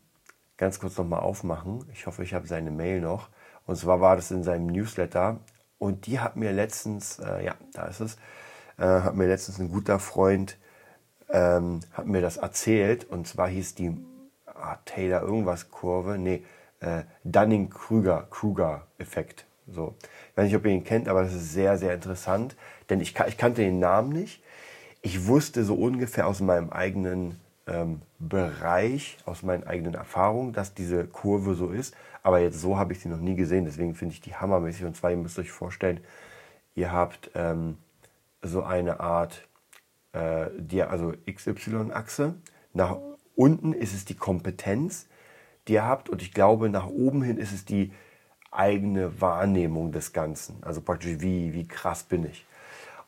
ganz 0.60 0.78
kurz 0.78 0.96
nochmal 0.98 1.20
aufmachen. 1.20 1.86
Ich 1.92 2.06
hoffe, 2.06 2.22
ich 2.22 2.34
habe 2.34 2.46
seine 2.46 2.70
Mail 2.70 3.00
noch. 3.00 3.30
Und 3.66 3.76
zwar 3.76 4.02
war 4.02 4.14
das 4.14 4.30
in 4.30 4.44
seinem 4.44 4.66
Newsletter. 4.66 5.40
Und 5.78 6.06
die 6.06 6.20
hat 6.20 6.36
mir 6.36 6.52
letztens, 6.52 7.18
äh, 7.18 7.46
ja, 7.46 7.54
da 7.72 7.86
ist 7.86 8.00
es, 8.00 8.16
äh, 8.76 8.84
hat 8.84 9.16
mir 9.16 9.26
letztens 9.26 9.58
ein 9.58 9.70
guter 9.70 9.98
Freund, 9.98 10.58
ähm, 11.30 11.80
hat 11.92 12.06
mir 12.06 12.20
das 12.20 12.36
erzählt. 12.36 13.04
Und 13.04 13.26
zwar 13.26 13.48
hieß 13.48 13.74
die 13.74 13.96
ah, 14.44 14.76
Taylor 14.84 15.22
irgendwas 15.22 15.70
Kurve, 15.70 16.18
nee, 16.18 16.44
äh, 16.80 17.04
Dunning-Kruger-Effekt. 17.24 19.46
So. 19.66 19.94
Ich 20.30 20.36
weiß 20.36 20.44
nicht, 20.44 20.56
ob 20.56 20.66
ihr 20.66 20.72
ihn 20.72 20.84
kennt, 20.84 21.08
aber 21.08 21.22
das 21.22 21.32
ist 21.32 21.54
sehr, 21.54 21.78
sehr 21.78 21.94
interessant. 21.94 22.54
Denn 22.90 23.00
ich, 23.00 23.18
ich 23.26 23.38
kannte 23.38 23.62
den 23.62 23.78
Namen 23.78 24.10
nicht. 24.10 24.42
Ich 25.00 25.26
wusste 25.26 25.64
so 25.64 25.74
ungefähr 25.74 26.26
aus 26.26 26.40
meinem 26.40 26.68
eigenen 26.68 27.40
ähm, 27.70 28.02
Bereich, 28.18 29.18
aus 29.24 29.42
meinen 29.42 29.64
eigenen 29.64 29.94
Erfahrungen, 29.94 30.52
dass 30.52 30.74
diese 30.74 31.06
Kurve 31.06 31.54
so 31.54 31.70
ist. 31.70 31.94
Aber 32.22 32.40
jetzt 32.40 32.60
so 32.60 32.76
habe 32.76 32.92
ich 32.92 33.00
sie 33.00 33.08
noch 33.08 33.20
nie 33.20 33.34
gesehen. 33.34 33.64
Deswegen 33.64 33.94
finde 33.94 34.14
ich 34.14 34.20
die 34.20 34.34
hammermäßig. 34.34 34.84
Und 34.84 34.96
zwar, 34.96 35.10
ihr 35.10 35.16
müsst 35.16 35.38
euch 35.38 35.50
vorstellen, 35.50 36.00
ihr 36.74 36.92
habt 36.92 37.30
ähm, 37.34 37.78
so 38.42 38.62
eine 38.62 39.00
Art, 39.00 39.48
äh, 40.12 40.46
die, 40.58 40.82
also 40.82 41.14
XY-Achse. 41.30 42.34
Nach 42.74 42.98
unten 43.36 43.72
ist 43.72 43.94
es 43.94 44.04
die 44.04 44.16
Kompetenz, 44.16 45.06
die 45.66 45.74
ihr 45.74 45.84
habt. 45.84 46.08
Und 46.08 46.22
ich 46.22 46.32
glaube, 46.32 46.68
nach 46.68 46.88
oben 46.88 47.22
hin 47.22 47.38
ist 47.38 47.52
es 47.52 47.64
die 47.64 47.92
eigene 48.50 49.20
Wahrnehmung 49.20 49.92
des 49.92 50.12
Ganzen. 50.12 50.62
Also 50.62 50.80
praktisch, 50.80 51.20
wie, 51.20 51.54
wie 51.54 51.66
krass 51.68 52.02
bin 52.02 52.26
ich. 52.26 52.44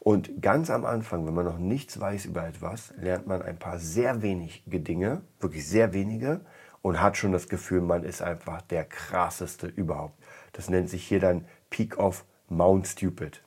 Und 0.04 0.42
ganz 0.42 0.68
am 0.68 0.84
Anfang, 0.84 1.24
wenn 1.28 1.34
man 1.34 1.44
noch 1.44 1.58
nichts 1.58 2.00
weiß 2.00 2.24
über 2.24 2.44
etwas, 2.44 2.92
lernt 2.96 3.28
man 3.28 3.40
ein 3.40 3.56
paar 3.56 3.78
sehr 3.78 4.20
wenige 4.20 4.80
Dinge, 4.80 5.22
wirklich 5.38 5.68
sehr 5.68 5.92
wenige, 5.92 6.40
und 6.80 7.00
hat 7.00 7.16
schon 7.16 7.30
das 7.30 7.48
Gefühl, 7.48 7.82
man 7.82 8.02
ist 8.02 8.20
einfach 8.20 8.62
der 8.62 8.84
krasseste 8.84 9.68
überhaupt. 9.68 10.20
Das 10.54 10.68
nennt 10.68 10.90
sich 10.90 11.06
hier 11.06 11.20
dann 11.20 11.44
Peak 11.70 11.98
of 11.98 12.24
Mount 12.48 12.88
Stupid. 12.88 13.44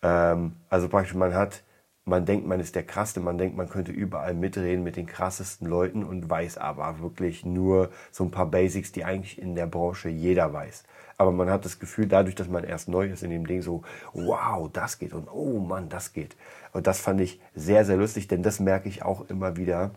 Ähm, 0.00 0.56
also 0.70 0.88
praktisch, 0.88 1.14
man 1.14 1.34
hat, 1.34 1.62
man 2.06 2.24
denkt, 2.24 2.46
man 2.46 2.60
ist 2.60 2.74
der 2.74 2.84
krasseste, 2.84 3.20
man 3.20 3.36
denkt, 3.36 3.56
man 3.56 3.68
könnte 3.68 3.92
überall 3.92 4.32
mitreden 4.32 4.82
mit 4.84 4.96
den 4.96 5.06
krassesten 5.06 5.68
Leuten 5.68 6.04
und 6.04 6.30
weiß 6.30 6.56
aber 6.56 7.00
wirklich 7.00 7.44
nur 7.44 7.90
so 8.10 8.24
ein 8.24 8.30
paar 8.30 8.46
Basics, 8.46 8.92
die 8.92 9.04
eigentlich 9.04 9.40
in 9.40 9.54
der 9.54 9.66
Branche 9.66 10.08
jeder 10.08 10.52
weiß 10.52 10.84
aber 11.18 11.32
man 11.32 11.50
hat 11.50 11.64
das 11.64 11.78
Gefühl, 11.78 12.06
dadurch, 12.06 12.34
dass 12.34 12.48
man 12.48 12.64
erst 12.64 12.88
neu 12.88 13.06
ist 13.06 13.22
in 13.22 13.30
dem 13.30 13.46
Ding, 13.46 13.62
so, 13.62 13.82
wow, 14.12 14.70
das 14.70 14.98
geht 14.98 15.12
und 15.12 15.28
oh 15.28 15.60
Mann, 15.60 15.88
das 15.88 16.12
geht. 16.12 16.36
Und 16.72 16.86
das 16.86 17.00
fand 17.00 17.20
ich 17.20 17.40
sehr, 17.54 17.84
sehr 17.84 17.96
lustig, 17.96 18.28
denn 18.28 18.42
das 18.42 18.60
merke 18.60 18.88
ich 18.88 19.02
auch 19.02 19.28
immer 19.30 19.56
wieder, 19.56 19.92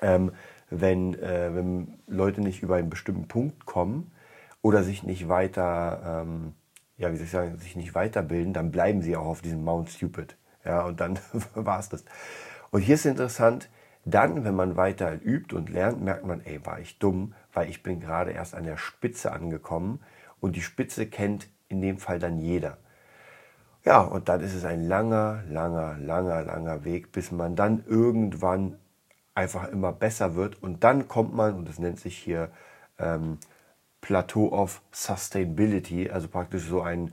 ähm, 0.00 0.32
wenn, 0.70 1.14
äh, 1.14 1.54
wenn 1.54 1.98
Leute 2.06 2.40
nicht 2.40 2.62
über 2.62 2.76
einen 2.76 2.90
bestimmten 2.90 3.28
Punkt 3.28 3.66
kommen 3.66 4.10
oder 4.62 4.82
sich 4.82 5.02
nicht 5.02 5.28
weiter, 5.28 6.22
ähm, 6.24 6.54
ja, 6.96 7.12
wie 7.12 7.16
soll 7.16 7.24
ich 7.26 7.30
sagen, 7.30 7.58
sich 7.58 7.76
nicht 7.76 7.94
weiterbilden, 7.94 8.52
dann 8.54 8.70
bleiben 8.70 9.02
sie 9.02 9.16
auch 9.16 9.26
auf 9.26 9.42
diesem 9.42 9.64
Mount 9.64 9.90
Stupid. 9.90 10.36
Ja, 10.66 10.82
und 10.82 11.00
dann 11.00 11.18
war 11.54 11.78
es 11.78 11.88
das. 11.88 12.04
Und 12.70 12.82
hier 12.82 12.96
ist 12.96 13.06
interessant, 13.06 13.70
dann, 14.04 14.44
wenn 14.44 14.54
man 14.54 14.76
weiter 14.76 15.14
übt 15.24 15.54
und 15.54 15.70
lernt, 15.70 16.02
merkt 16.02 16.26
man, 16.26 16.40
ey, 16.44 16.64
war 16.64 16.80
ich 16.80 16.98
dumm, 16.98 17.34
weil 17.52 17.68
ich 17.70 17.82
bin 17.82 18.00
gerade 18.00 18.32
erst 18.32 18.54
an 18.54 18.64
der 18.64 18.76
Spitze 18.76 19.32
angekommen 19.32 20.00
und 20.40 20.56
die 20.56 20.62
Spitze 20.62 21.06
kennt 21.06 21.48
in 21.68 21.80
dem 21.80 21.98
Fall 21.98 22.18
dann 22.18 22.38
jeder. 22.38 22.78
Ja, 23.84 24.00
und 24.00 24.28
dann 24.28 24.40
ist 24.40 24.54
es 24.54 24.64
ein 24.64 24.86
langer, 24.88 25.44
langer, 25.48 25.96
langer, 25.98 26.42
langer 26.42 26.84
Weg, 26.84 27.12
bis 27.12 27.30
man 27.30 27.54
dann 27.56 27.84
irgendwann 27.86 28.78
einfach 29.34 29.68
immer 29.68 29.92
besser 29.92 30.34
wird. 30.34 30.60
Und 30.62 30.82
dann 30.82 31.06
kommt 31.08 31.34
man, 31.34 31.54
und 31.54 31.68
das 31.68 31.78
nennt 31.78 32.00
sich 32.00 32.18
hier 32.18 32.50
ähm, 32.98 33.38
Plateau 34.00 34.50
of 34.52 34.82
Sustainability, 34.90 36.10
also 36.10 36.28
praktisch 36.28 36.64
so 36.64 36.82
ein 36.82 37.12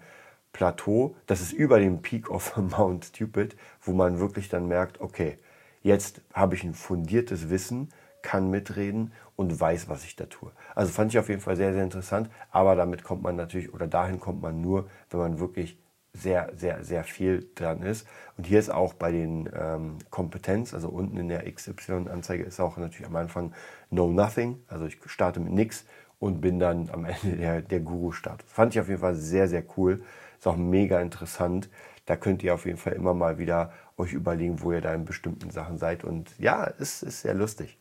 Plateau, 0.54 1.16
das 1.26 1.42
ist 1.42 1.52
über 1.52 1.80
dem 1.80 2.02
Peak 2.02 2.30
of 2.30 2.56
Mount 2.78 3.06
Stupid, 3.06 3.58
wo 3.82 3.92
man 3.92 4.20
wirklich 4.20 4.48
dann 4.50 4.68
merkt, 4.68 5.02
okay, 5.02 5.38
jetzt 5.82 6.22
habe 6.34 6.56
ich 6.56 6.64
ein 6.64 6.74
fundiertes 6.74 7.50
Wissen, 7.50 7.90
kann 8.22 8.50
mitreden 8.50 9.12
und 9.36 9.60
weiß, 9.60 9.90
was 9.90 10.06
ich 10.06 10.16
da 10.16 10.26
tue. 10.26 10.52
Also 10.76 10.94
fand 10.94 11.12
ich 11.12 11.20
auf 11.20 11.28
jeden 11.28 11.42
Fall 11.42 11.58
sehr, 11.58 11.74
sehr 11.74 11.84
interessant, 11.84 12.30
aber 12.52 12.76
damit 12.76 13.04
kommt 13.04 13.24
man 13.24 13.36
natürlich, 13.36 13.74
oder 13.74 13.88
dahin 13.88 14.20
kommt 14.20 14.42
man 14.42 14.62
nur, 14.62 14.90
wenn 15.10 15.20
man 15.20 15.40
wirklich 15.40 15.78
sehr, 16.14 16.52
sehr, 16.56 16.84
sehr 16.84 17.04
viel 17.04 17.50
dran 17.56 17.82
ist. 17.82 18.08
Und 18.38 18.46
hier 18.46 18.60
ist 18.60 18.70
auch 18.70 18.94
bei 18.94 19.12
den 19.12 19.50
ähm, 19.54 19.98
Kompetenz, 20.12 20.74
also 20.74 20.90
unten 20.90 21.18
in 21.18 21.28
der 21.28 21.52
XY-Anzeige 21.52 22.44
ist 22.44 22.60
auch 22.60 22.78
natürlich 22.78 23.08
am 23.08 23.16
Anfang 23.16 23.54
Know 23.90 24.12
Nothing, 24.12 24.60
also 24.68 24.86
ich 24.86 25.00
starte 25.08 25.40
mit 25.40 25.54
nichts 25.54 25.86
und 26.20 26.40
bin 26.40 26.60
dann 26.60 26.90
am 26.92 27.06
Ende 27.24 27.36
der, 27.38 27.62
der 27.62 27.80
Guru-Status. 27.80 28.50
Fand 28.50 28.74
ich 28.74 28.80
auf 28.80 28.88
jeden 28.88 29.02
Fall 29.02 29.16
sehr, 29.16 29.48
sehr 29.48 29.64
cool. 29.76 30.04
Ist 30.44 30.48
auch 30.48 30.58
mega 30.58 31.00
interessant. 31.00 31.70
Da 32.06 32.18
könnt 32.18 32.44
ihr 32.44 32.54
auf 32.54 32.66
jeden 32.66 32.78
Fall 32.78 32.92
immer 32.92 33.14
mal 33.14 33.38
wieder 33.38 33.72
euch 33.96 34.12
überlegen, 34.12 34.62
wo 34.62 34.74
ihr 34.74 34.82
da 34.82 34.94
in 34.94 35.06
bestimmten 35.06 35.52
Sachen 35.52 35.78
seid. 35.78 36.04
Und 36.04 36.38
ja, 36.38 36.70
es 36.80 37.02
ist 37.02 37.22
sehr 37.22 37.34
lustig. 37.34 37.78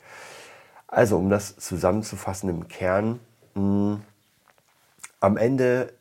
Also, 0.87 1.19
um 1.19 1.28
das 1.28 1.57
zusammenzufassen 1.57 2.49
im 2.49 2.69
Kern, 2.69 3.19
mh, 3.54 3.61
hm, 3.95 4.02
am 5.19 5.37
Ende 5.37 5.92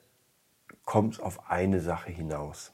kommt 0.85 1.15
es 1.15 1.19
auf 1.19 1.49
eine 1.49 1.79
Sache 1.79 2.11
hinaus. 2.11 2.71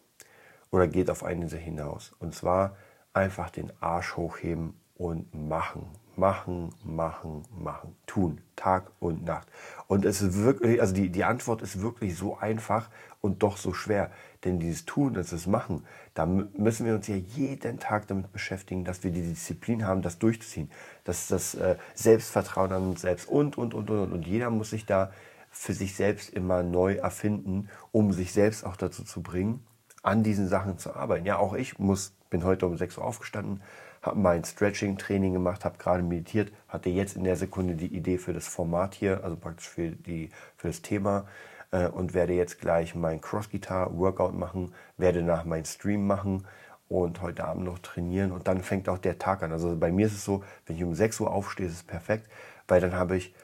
Oder 0.70 0.90
geht 0.90 1.10
auf 1.10 1.24
eine 1.24 1.48
Sache 1.48 1.62
hinaus. 1.62 2.14
Und 2.20 2.36
zwar 2.36 2.76
einfach 3.14 3.50
den 3.50 3.72
Arsch 3.80 4.18
hochheben 4.18 4.78
und 4.98 5.34
machen 5.34 5.88
machen, 6.18 6.74
machen, 6.84 7.44
machen, 7.58 7.96
tun, 8.06 8.42
Tag 8.56 8.92
und 9.00 9.24
Nacht. 9.24 9.48
Und 9.88 10.04
es 10.06 10.22
ist 10.22 10.38
wirklich, 10.38 10.82
also 10.82 10.94
die, 10.94 11.10
die 11.10 11.24
Antwort 11.24 11.62
ist 11.62 11.82
wirklich 11.82 12.18
so 12.18 12.38
einfach 12.38 12.90
und 13.22 13.44
doch 13.44 13.58
so 13.58 13.74
schwer. 13.74 14.12
Denn 14.44 14.60
dieses 14.60 14.86
Tun, 14.86 15.14
das 15.14 15.34
ist 15.34 15.48
Machen, 15.48 15.86
da 16.14 16.26
müssen 16.26 16.86
wir 16.86 16.96
uns 16.96 17.08
ja 17.08 17.16
jeden 17.16 17.80
Tag 17.80 18.08
damit 18.08 18.32
beschäftigen, 18.32 18.84
dass 18.84 19.04
wir 19.04 19.12
die 19.12 19.22
Disziplin 19.22 19.86
haben, 19.86 20.02
das 20.02 20.20
durchzuziehen. 20.20 20.72
Dass 21.04 21.28
das 21.28 21.56
äh, 21.56 21.78
Selbstvertrauen 21.94 22.72
an 22.72 22.84
uns 22.84 23.02
selbst 23.02 23.28
und, 23.28 23.58
und, 23.58 23.74
und, 23.74 23.90
und. 23.90 24.12
Und 24.12 24.28
jeder 24.28 24.50
muss 24.50 24.72
sich 24.72 24.86
da 24.86 25.12
für 25.50 25.74
sich 25.74 25.96
selbst 25.96 26.30
immer 26.30 26.64
neu 26.64 26.96
erfinden, 26.96 27.70
um 27.92 28.12
sich 28.14 28.32
selbst 28.32 28.66
auch 28.66 28.76
dazu 28.76 29.04
zu 29.04 29.22
bringen, 29.22 29.66
an 30.04 30.24
diesen 30.24 30.48
Sachen 30.48 30.78
zu 30.78 30.96
arbeiten. 30.96 31.26
Ja, 31.26 31.38
auch 31.38 31.54
ich 31.54 31.80
muss, 31.80 32.14
bin 32.30 32.44
heute 32.44 32.66
um 32.66 32.78
6 32.78 32.98
Uhr 32.98 33.06
aufgestanden, 33.06 33.62
habe 34.08 34.20
mein 34.20 34.44
Stretching-Training 34.44 35.34
gemacht, 35.34 35.66
habe 35.66 35.78
gerade 35.78 36.02
meditiert, 36.02 36.52
hatte 36.68 36.90
jetzt 36.90 37.16
in 37.16 37.24
der 37.24 37.36
Sekunde 37.36 37.76
die 37.76 37.96
Idee 37.96 38.18
für 38.18 38.34
das 38.34 38.48
Format 38.48 38.96
hier, 38.96 39.24
also 39.24 39.36
praktisch 39.36 39.68
für, 39.68 39.92
die, 39.92 40.30
für 40.56 40.68
das 40.68 40.82
Thema 40.82 41.28
äh, 41.72 41.88
und 41.88 42.14
werde 42.14 42.34
jetzt 42.34 42.60
gleich 42.60 42.96
mein 42.96 43.22
Cross-Guitar-Workout 43.22 44.34
machen, 44.34 44.74
werde 44.98 45.22
nach 45.22 45.46
meinem 45.46 45.66
Stream 45.66 46.08
machen 46.08 46.48
und 46.88 47.22
heute 47.22 47.44
Abend 47.46 47.66
noch 47.66 47.80
trainieren 47.80 48.32
und 48.32 48.48
dann 48.48 48.64
fängt 48.64 48.88
auch 48.90 48.98
der 48.98 49.20
Tag 49.20 49.44
an. 49.44 49.52
Also 49.52 49.76
bei 49.76 49.92
mir 49.92 50.08
ist 50.08 50.14
es 50.14 50.26
so, 50.26 50.44
wenn 50.66 50.78
ich 50.78 50.84
um 50.84 50.96
6 50.96 51.20
Uhr 51.20 51.32
aufstehe, 51.32 51.68
ist 51.68 51.74
es 51.74 51.84
perfekt, 51.84 52.30
weil 52.68 52.80
dann 52.80 52.94
habe 52.94 53.18
ich 53.18 53.36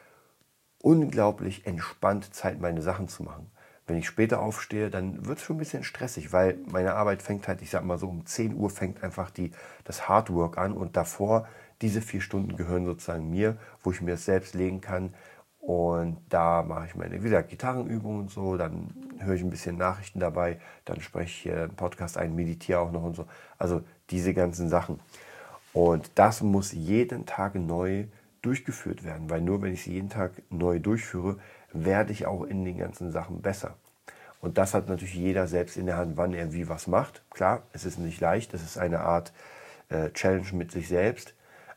unglaublich 0.80 1.68
entspannt 1.68 2.34
Zeit, 2.34 2.60
meine 2.60 2.82
Sachen 2.82 3.08
zu 3.08 3.24
machen. 3.24 3.52
Wenn 3.86 3.98
ich 3.98 4.08
später 4.08 4.42
aufstehe, 4.42 4.90
dann 4.90 5.26
wird 5.26 5.40
es 5.40 5.44
schon 5.44 5.58
ein 5.58 5.60
bisschen 5.60 5.84
stressig, 5.84 6.32
weil 6.32 6.58
meine 6.72 6.94
Arbeit 6.94 7.22
fängt 7.22 7.48
halt, 7.48 7.62
ich 7.62 7.70
sag 7.70 7.84
mal 7.84 7.98
so, 7.98 8.08
um 8.08 8.26
10 8.26 8.56
Uhr 8.56 8.70
fängt 8.70 9.04
einfach 9.04 9.30
die, 9.30 9.52
das 9.84 10.08
Hardwork 10.08 10.58
an 10.58 10.74
und 10.74 10.96
davor, 10.96 11.48
diese 11.82 12.02
vier 12.02 12.22
Stunden 12.22 12.56
gehören 12.56 12.86
sozusagen 12.86 13.30
mir, 13.30 13.58
wo 13.84 13.92
ich 13.92 14.02
mir 14.02 14.14
es 14.14 14.26
selbst 14.26 14.54
legen 14.54 14.80
kann. 14.80 15.14
Und 15.60 16.18
da 16.30 16.62
mache 16.62 16.88
ich 16.88 16.96
meine, 16.96 17.20
wie 17.20 17.24
gesagt, 17.24 17.50
Gitarrenübungen 17.50 18.22
und 18.22 18.32
so, 18.32 18.58
dann 18.58 18.94
höre 19.20 19.36
ich 19.36 19.42
ein 19.42 19.50
bisschen 19.50 19.78
Nachrichten 19.78 20.20
dabei, 20.20 20.60
dann 20.86 21.02
spreche 21.02 21.30
ich 21.30 21.36
hier 21.36 21.64
einen 21.64 21.76
Podcast 21.76 22.18
ein, 22.18 22.36
meditiere 22.36 22.80
auch 22.80 22.92
noch 22.92 23.04
und 23.04 23.16
so. 23.16 23.26
Also 23.58 23.82
diese 24.10 24.34
ganzen 24.34 24.70
Sachen. 24.70 25.00
Und 25.74 26.12
das 26.16 26.42
muss 26.42 26.72
jeden 26.72 27.26
Tag 27.26 27.56
neu 27.56 28.06
durchgeführt 28.42 29.04
werden, 29.04 29.30
weil 29.30 29.42
nur 29.42 29.62
wenn 29.62 29.74
ich 29.74 29.84
sie 29.84 29.94
jeden 29.94 30.10
Tag 30.10 30.34
neu 30.50 30.80
durchführe, 30.80 31.38
werde 31.74 32.12
ich 32.12 32.26
auch 32.26 32.44
in 32.44 32.64
den 32.64 32.78
ganzen 32.78 33.12
Sachen 33.12 33.42
besser. 33.42 33.76
Und 34.42 34.58
das 34.58 34.74
hat 34.74 34.90
natürlich 34.90 35.16
jeder 35.16 35.48
selbst 35.48 35.78
in 35.78 35.86
der 35.86 35.98
Hand, 35.98 36.18
wann 36.18 36.34
er 36.34 36.54
wie 36.54 36.68
was 36.68 36.88
macht. 36.88 37.24
Klar, 37.30 37.64
es 37.72 37.86
ist 37.86 37.98
nicht 37.98 38.20
leicht, 38.20 38.54
es 38.54 38.62
ist 38.62 38.78
eine 38.78 39.00
Art 39.00 39.32
äh, 39.90 40.10
Challenge 40.12 40.52
mit 40.54 40.72
sich 40.72 40.88
selbst. 40.88 41.34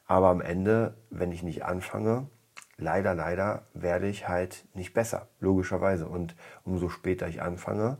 Aber 0.07 0.29
am 0.29 0.41
Ende, 0.41 0.97
wenn 1.11 1.33
ich 1.33 1.43
nicht 1.43 1.65
anfange, 1.65 2.29
leider, 2.76 3.15
leider 3.15 3.62
werde 3.75 4.09
ich 4.09 4.29
halt 4.29 4.65
nicht 4.75 4.95
besser, 4.95 5.29
logischerweise. 5.41 6.07
Und 6.07 6.35
umso 6.65 6.88
später 6.88 7.29
ich 7.29 7.43
anfange, 7.43 7.99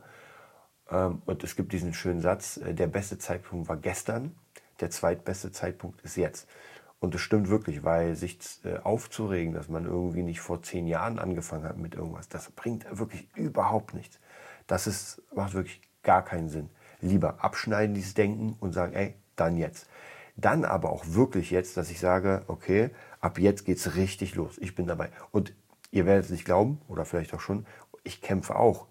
ähm, 0.89 1.21
und 1.25 1.43
es 1.43 1.55
gibt 1.55 1.73
diesen 1.73 1.93
schönen 1.93 2.21
Satz, 2.21 2.57
äh, 2.57 2.73
der 2.73 2.87
beste 2.87 3.17
Zeitpunkt 3.17 3.69
war 3.69 3.77
gestern, 3.77 4.35
der 4.79 4.89
zweitbeste 4.89 5.51
Zeitpunkt 5.51 6.01
ist 6.01 6.17
jetzt. 6.17 6.47
Und 6.99 7.13
das 7.13 7.21
stimmt 7.21 7.49
wirklich, 7.49 7.83
weil 7.83 8.15
sich 8.15 8.39
äh, 8.63 8.77
aufzuregen, 8.77 9.53
dass 9.53 9.69
man 9.69 9.85
irgendwie 9.85 10.23
nicht 10.23 10.39
vor 10.39 10.63
zehn 10.63 10.87
Jahren 10.87 11.19
angefangen 11.19 11.63
hat 11.63 11.77
mit 11.77 11.95
irgendwas, 11.95 12.27
das 12.27 12.49
bringt 12.51 12.85
wirklich 12.97 13.27
überhaupt 13.35 13.93
nichts. 13.93 14.19
Das 14.65 14.87
ist, 14.87 15.21
macht 15.33 15.53
wirklich 15.53 15.81
gar 16.01 16.25
keinen 16.25 16.49
Sinn. 16.49 16.69
Lieber 16.99 17.43
abschneiden 17.43 17.93
dieses 17.93 18.15
Denken 18.15 18.55
und 18.59 18.73
sagen, 18.73 18.93
ey, 18.93 19.13
dann 19.35 19.57
jetzt. 19.57 19.87
Dann 20.35 20.65
aber 20.65 20.91
auch 20.91 21.03
wirklich 21.07 21.51
jetzt, 21.51 21.77
dass 21.77 21.91
ich 21.91 21.99
sage, 21.99 22.43
okay, 22.47 22.89
ab 23.19 23.39
jetzt 23.39 23.65
geht's 23.65 23.95
richtig 23.95 24.35
los. 24.35 24.57
Ich 24.59 24.75
bin 24.75 24.87
dabei. 24.87 25.09
Und 25.31 25.53
ihr 25.91 26.05
werdet 26.05 26.25
es 26.25 26.31
nicht 26.31 26.45
glauben, 26.45 26.81
oder 26.87 27.05
vielleicht 27.05 27.33
auch 27.33 27.39
schon, 27.39 27.65
ich 28.03 28.21
kämpfe 28.21 28.55
auch 28.55 28.87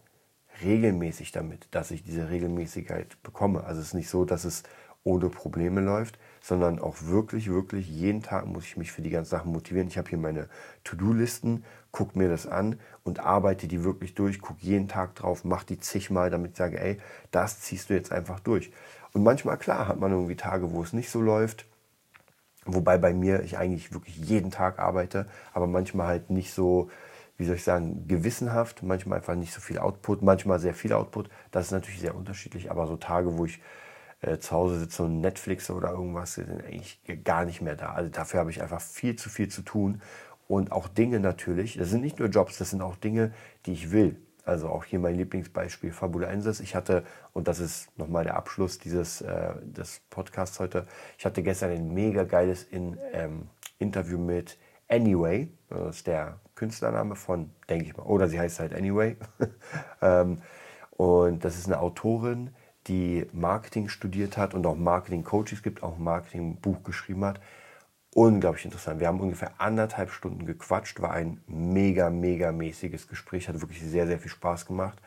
regelmäßig 0.63 1.33
damit, 1.33 1.69
dass 1.73 1.91
ich 1.91 2.03
diese 2.03 2.31
Regelmäßigkeit 2.31 3.23
bekomme. 3.23 3.65
Also 3.65 3.81
es 3.81 3.89
ist 3.89 3.95
nicht 3.95 4.09
so, 4.09 4.25
dass 4.25 4.45
es 4.45 4.63
ohne 5.05 5.29
Probleme 5.29 5.81
läuft, 5.81 6.19
sondern 6.47 6.79
auch 6.79 6.95
wirklich, 7.01 7.51
wirklich 7.51 7.89
jeden 7.89 8.23
Tag 8.23 8.47
muss 8.47 8.67
ich 8.67 8.77
mich 8.77 8.93
für 8.93 9.03
die 9.03 9.11
ganzen 9.11 9.31
Sachen 9.31 9.51
motivieren. 9.51 9.89
Ich 9.89 9.99
habe 9.99 10.09
hier 10.09 10.19
meine 10.19 10.49
To-Do-Listen, 10.85 11.65
gucke 11.91 12.17
mir 12.17 12.29
das 12.29 12.47
an 12.47 12.79
und 13.03 13.19
arbeite 13.19 13.67
die 13.67 13.83
wirklich 13.83 14.15
durch, 14.15 14.41
gucke 14.41 14.61
jeden 14.61 14.87
Tag 14.87 15.17
drauf, 15.17 15.43
mache 15.43 15.67
die 15.67 15.81
zigmal, 15.81 16.31
damit 16.31 16.53
ich 16.53 16.57
sage, 16.57 16.81
ey, 16.81 16.99
das 17.33 17.63
ziehst 17.63 17.91
du 17.91 17.95
jetzt 17.95 18.13
einfach 18.13 18.39
durch. 18.39 18.71
Und 19.13 19.25
manchmal, 19.25 19.57
klar, 19.57 19.89
hat 19.89 19.99
man 19.99 20.13
irgendwie 20.13 20.37
Tage, 20.37 20.71
wo 20.71 20.85
es 20.85 20.93
nicht 20.93 21.11
so 21.11 21.21
läuft. 21.21 21.67
Wobei 22.65 22.97
bei 22.97 23.13
mir 23.13 23.43
ich 23.43 23.59
eigentlich 23.59 23.93
wirklich 23.93 24.17
jeden 24.17 24.53
Tag 24.53 24.79
arbeite, 24.79 25.27
aber 25.53 25.67
manchmal 25.67 26.07
halt 26.07 26.31
nicht 26.31 26.53
so, 26.55 26.91
wie 27.39 27.45
soll 27.45 27.57
ich 27.57 27.65
sagen, 27.65 28.07
gewissenhaft, 28.07 28.85
manchmal 28.85 29.19
einfach 29.19 29.35
nicht 29.35 29.53
so 29.53 29.61
viel 29.61 29.81
Output, 29.81 30.23
manchmal 30.23 30.61
sehr 30.61 30.75
viel 30.75 30.93
Output. 30.93 31.29
Das 31.51 31.67
ist 31.67 31.73
natürlich 31.73 31.99
sehr 31.99 32.15
unterschiedlich, 32.15 32.71
aber 32.71 32.87
so 32.87 32.97
Tage, 32.97 33.37
wo 33.37 33.47
ich 33.47 33.61
äh, 34.21 34.39
zu 34.39 34.53
Hause 34.53 34.79
sitze 34.79 35.03
und 35.03 35.21
Netflix 35.21 35.71
oder 35.71 35.91
irgendwas, 35.91 36.35
sind 36.35 36.65
eigentlich 36.65 37.01
gar 37.25 37.45
nicht 37.45 37.61
mehr 37.61 37.77
da. 37.77 37.93
Also 37.93 38.11
dafür 38.11 38.41
habe 38.41 38.51
ich 38.51 38.63
einfach 38.63 38.81
viel 38.81 39.17
zu 39.17 39.29
viel 39.29 39.49
zu 39.49 39.63
tun. 39.63 40.01
Und 40.49 40.71
auch 40.71 40.89
Dinge 40.89 41.19
natürlich, 41.19 41.77
das 41.77 41.91
sind 41.91 42.03
nicht 42.03 42.19
nur 42.19 42.29
Jobs, 42.29 42.59
das 42.59 42.71
sind 42.71 42.81
auch 42.81 42.97
Dinge, 42.97 43.33
die 43.67 43.73
ich 43.73 43.91
will. 43.91 44.17
Also 44.45 44.69
auch 44.69 44.85
hier 44.85 45.01
mein 45.01 45.17
Lieblingsbeispiel 45.17 45.91
Fabulensis. 45.91 46.61
Ich 46.61 46.77
hatte, 46.77 47.05
und 47.33 47.49
das 47.49 47.59
ist 47.59 47.89
nochmal 47.99 48.23
der 48.23 48.37
Abschluss 48.37 48.79
dieses 48.79 49.21
äh, 49.21 49.55
des 49.63 50.03
Podcasts 50.09 50.61
heute, 50.61 50.87
ich 51.19 51.27
hatte 51.27 51.43
gestern 51.43 51.73
ein 51.73 51.93
mega 51.93 52.23
geiles 52.23 52.63
in, 52.63 52.97
ähm, 53.13 53.49
Interview 53.81 54.19
mit 54.19 54.57
Anyway. 54.89 55.49
Das 55.69 55.97
ist 55.97 56.07
der 56.07 56.39
Künstlername 56.55 57.17
von, 57.17 57.51
denke 57.69 57.87
ich 57.87 57.97
mal, 57.97 58.05
oder 58.05 58.29
sie 58.29 58.39
heißt 58.39 58.61
halt 58.61 58.73
Anyway. 58.73 59.17
ähm, 60.01 60.39
und 60.93 61.45
das 61.45 61.59
ist 61.59 61.67
eine 61.67 61.81
Autorin, 61.81 62.55
die 62.87 63.27
Marketing 63.33 63.89
studiert 63.89 64.37
hat 64.37 64.55
und 64.55 64.67
auch 64.67 64.77
Marketing-Coaches 64.77 65.63
gibt, 65.63 65.83
auch 65.83 65.97
ein 65.97 66.05
Marketing-Buch 66.05 66.83
geschrieben 66.85 67.25
hat. 67.25 67.41
Unglaublich 68.15 68.65
interessant. 68.65 69.01
Wir 69.01 69.09
haben 69.09 69.21
ungefähr 69.21 69.53
anderthalb 69.59 70.11
Stunden 70.11 70.47
gequatscht, 70.47 71.01
war 71.01 71.11
ein 71.11 71.41
mega, 71.47 72.09
mega 72.09 72.53
mäßiges 72.53 73.09
Gespräch, 73.09 73.49
hat 73.49 73.61
wirklich 73.61 73.83
sehr, 73.83 74.07
sehr 74.07 74.19
viel 74.19 74.31
Spaß 74.31 74.67
gemacht. 74.67 74.99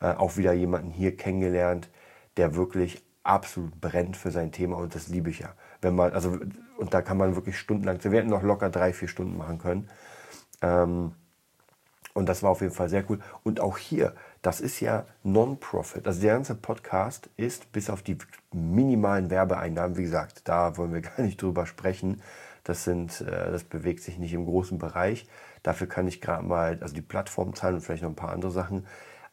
Äh, 0.00 0.12
auch 0.12 0.36
wieder 0.36 0.52
jemanden 0.52 0.90
hier 0.90 1.16
kennengelernt, 1.16 1.88
der 2.36 2.54
wirklich 2.54 3.02
absolut 3.22 3.80
brennt 3.80 4.16
für 4.16 4.30
sein 4.30 4.52
Thema 4.52 4.76
und 4.76 4.94
das 4.94 5.08
liebe 5.08 5.30
ich 5.30 5.40
ja. 5.40 5.54
Wenn 5.80 5.94
man, 5.94 6.12
also, 6.12 6.38
und 6.76 6.94
da 6.94 7.02
kann 7.02 7.16
man 7.16 7.34
wirklich 7.34 7.58
stundenlang, 7.58 7.98
wir 8.02 8.10
hätten 8.12 8.30
noch 8.30 8.42
locker 8.42 8.70
drei, 8.70 8.92
vier 8.92 9.08
Stunden 9.08 9.36
machen 9.36 9.58
können. 9.58 9.88
Ähm, 10.62 11.12
und 12.12 12.28
das 12.28 12.42
war 12.42 12.50
auf 12.50 12.60
jeden 12.60 12.72
Fall 12.72 12.88
sehr 12.88 13.08
cool. 13.10 13.18
Und 13.42 13.60
auch 13.60 13.76
hier, 13.76 14.14
das 14.44 14.60
ist 14.60 14.80
ja 14.80 15.06
Non-Profit. 15.22 16.06
Also 16.06 16.20
der 16.20 16.34
ganze 16.34 16.54
Podcast 16.54 17.30
ist 17.38 17.72
bis 17.72 17.88
auf 17.88 18.02
die 18.02 18.18
minimalen 18.52 19.30
Werbeeinnahmen, 19.30 19.96
wie 19.96 20.02
gesagt, 20.02 20.46
da 20.46 20.76
wollen 20.76 20.92
wir 20.92 21.00
gar 21.16 21.22
nicht 21.22 21.40
drüber 21.40 21.64
sprechen. 21.64 22.20
Das 22.62 22.84
sind, 22.84 23.22
äh, 23.22 23.50
das 23.50 23.64
bewegt 23.64 24.02
sich 24.02 24.18
nicht 24.18 24.34
im 24.34 24.44
großen 24.44 24.76
Bereich. 24.76 25.26
Dafür 25.62 25.86
kann 25.86 26.06
ich 26.06 26.20
gerade 26.20 26.44
mal, 26.44 26.78
also 26.82 26.94
die 26.94 27.00
Plattform 27.00 27.54
zahlen 27.54 27.76
und 27.76 27.80
vielleicht 27.80 28.02
noch 28.02 28.10
ein 28.10 28.16
paar 28.16 28.32
andere 28.32 28.50
Sachen. 28.50 28.86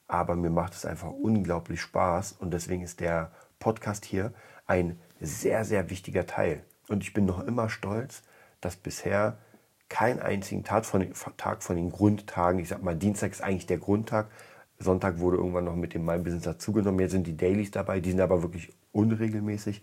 Aber 0.07 0.37
mir 0.37 0.49
macht 0.49 0.75
es 0.75 0.85
einfach 0.85 1.11
unglaublich 1.11 1.81
Spaß 1.81 2.37
und 2.39 2.53
deswegen 2.53 2.81
ist 2.81 3.01
der 3.01 3.31
Podcast 3.59 4.05
hier 4.05 4.31
ein 4.65 4.97
sehr, 5.19 5.65
sehr 5.65 5.89
wichtiger 5.89 6.25
Teil. 6.25 6.63
Und 6.87 7.03
ich 7.03 7.13
bin 7.13 7.25
noch 7.25 7.45
immer 7.45 7.67
stolz, 7.67 8.23
dass 8.61 8.77
bisher 8.77 9.37
keinen 9.89 10.21
einzigen 10.21 10.63
Tag 10.63 10.85
von, 10.85 11.05
Tag 11.35 11.63
von 11.63 11.75
den 11.75 11.91
Grundtagen, 11.91 12.59
ich 12.59 12.69
sag 12.69 12.81
mal, 12.81 12.95
Dienstag 12.95 13.31
ist 13.31 13.43
eigentlich 13.43 13.65
der 13.65 13.77
Grundtag, 13.77 14.29
Sonntag 14.81 15.19
wurde 15.19 15.37
irgendwann 15.37 15.65
noch 15.65 15.75
mit 15.75 15.93
dem 15.93 16.05
My 16.05 16.17
Business 16.17 16.43
dazugenommen, 16.43 16.99
jetzt 16.99 17.11
sind 17.11 17.27
die 17.27 17.37
Dailies 17.37 17.71
dabei, 17.71 17.99
die 17.99 18.11
sind 18.11 18.21
aber 18.21 18.41
wirklich 18.41 18.73
unregelmäßig. 18.91 19.81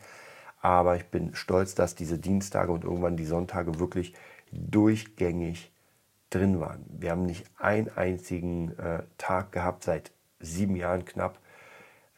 Aber 0.61 0.97
ich 0.97 1.07
bin 1.07 1.35
stolz, 1.35 1.75
dass 1.75 1.95
diese 1.95 2.19
Dienstage 2.19 2.73
und 2.73 2.85
irgendwann 2.85 3.17
die 3.17 3.25
Sonntage 3.25 3.79
wirklich 3.79 4.15
durchgängig 4.51 5.71
drin 6.31 6.61
waren. 6.61 6.85
Wir 6.89 7.13
haben 7.13 7.27
nicht 7.27 7.45
einen 7.59 7.89
einzigen 7.97 8.77
äh, 8.79 9.03
Tag 9.19 9.53
gehabt 9.53 9.85
seit 9.85 10.11
sieben 10.41 10.77
Jahren 10.77 11.05
knapp, 11.05 11.39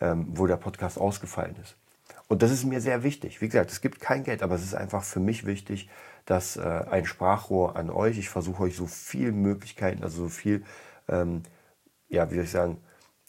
ähm, 0.01 0.27
wo 0.31 0.47
der 0.47 0.57
Podcast 0.57 0.99
ausgefallen 0.99 1.57
ist. 1.63 1.77
Und 2.29 2.43
das 2.43 2.51
ist 2.51 2.65
mir 2.65 2.81
sehr 2.81 3.03
wichtig. 3.03 3.41
Wie 3.41 3.49
gesagt, 3.49 3.71
es 3.71 3.81
gibt 3.81 4.01
kein 4.01 4.25
Geld, 4.25 4.43
aber 4.43 4.55
es 4.55 4.63
ist 4.63 4.75
einfach 4.75 5.03
für 5.03 5.21
mich 5.21 5.47
wichtig, 5.47 5.89
dass 6.27 6.57
äh, 6.57 6.61
ein 6.63 7.05
Sprachrohr 7.05 7.77
an 7.77 7.91
euch, 7.91 8.19
ich 8.19 8.29
versuche 8.29 8.63
euch 8.65 8.77
so 8.77 8.87
viele 8.87 9.33
Möglichkeiten, 9.33 10.03
also 10.03 10.23
so 10.25 10.29
viel, 10.29 10.65
ähm, 11.09 11.43
ja, 12.11 12.31
wie 12.31 12.35
soll 12.35 12.45
ich 12.45 12.51
sagen, 12.51 12.79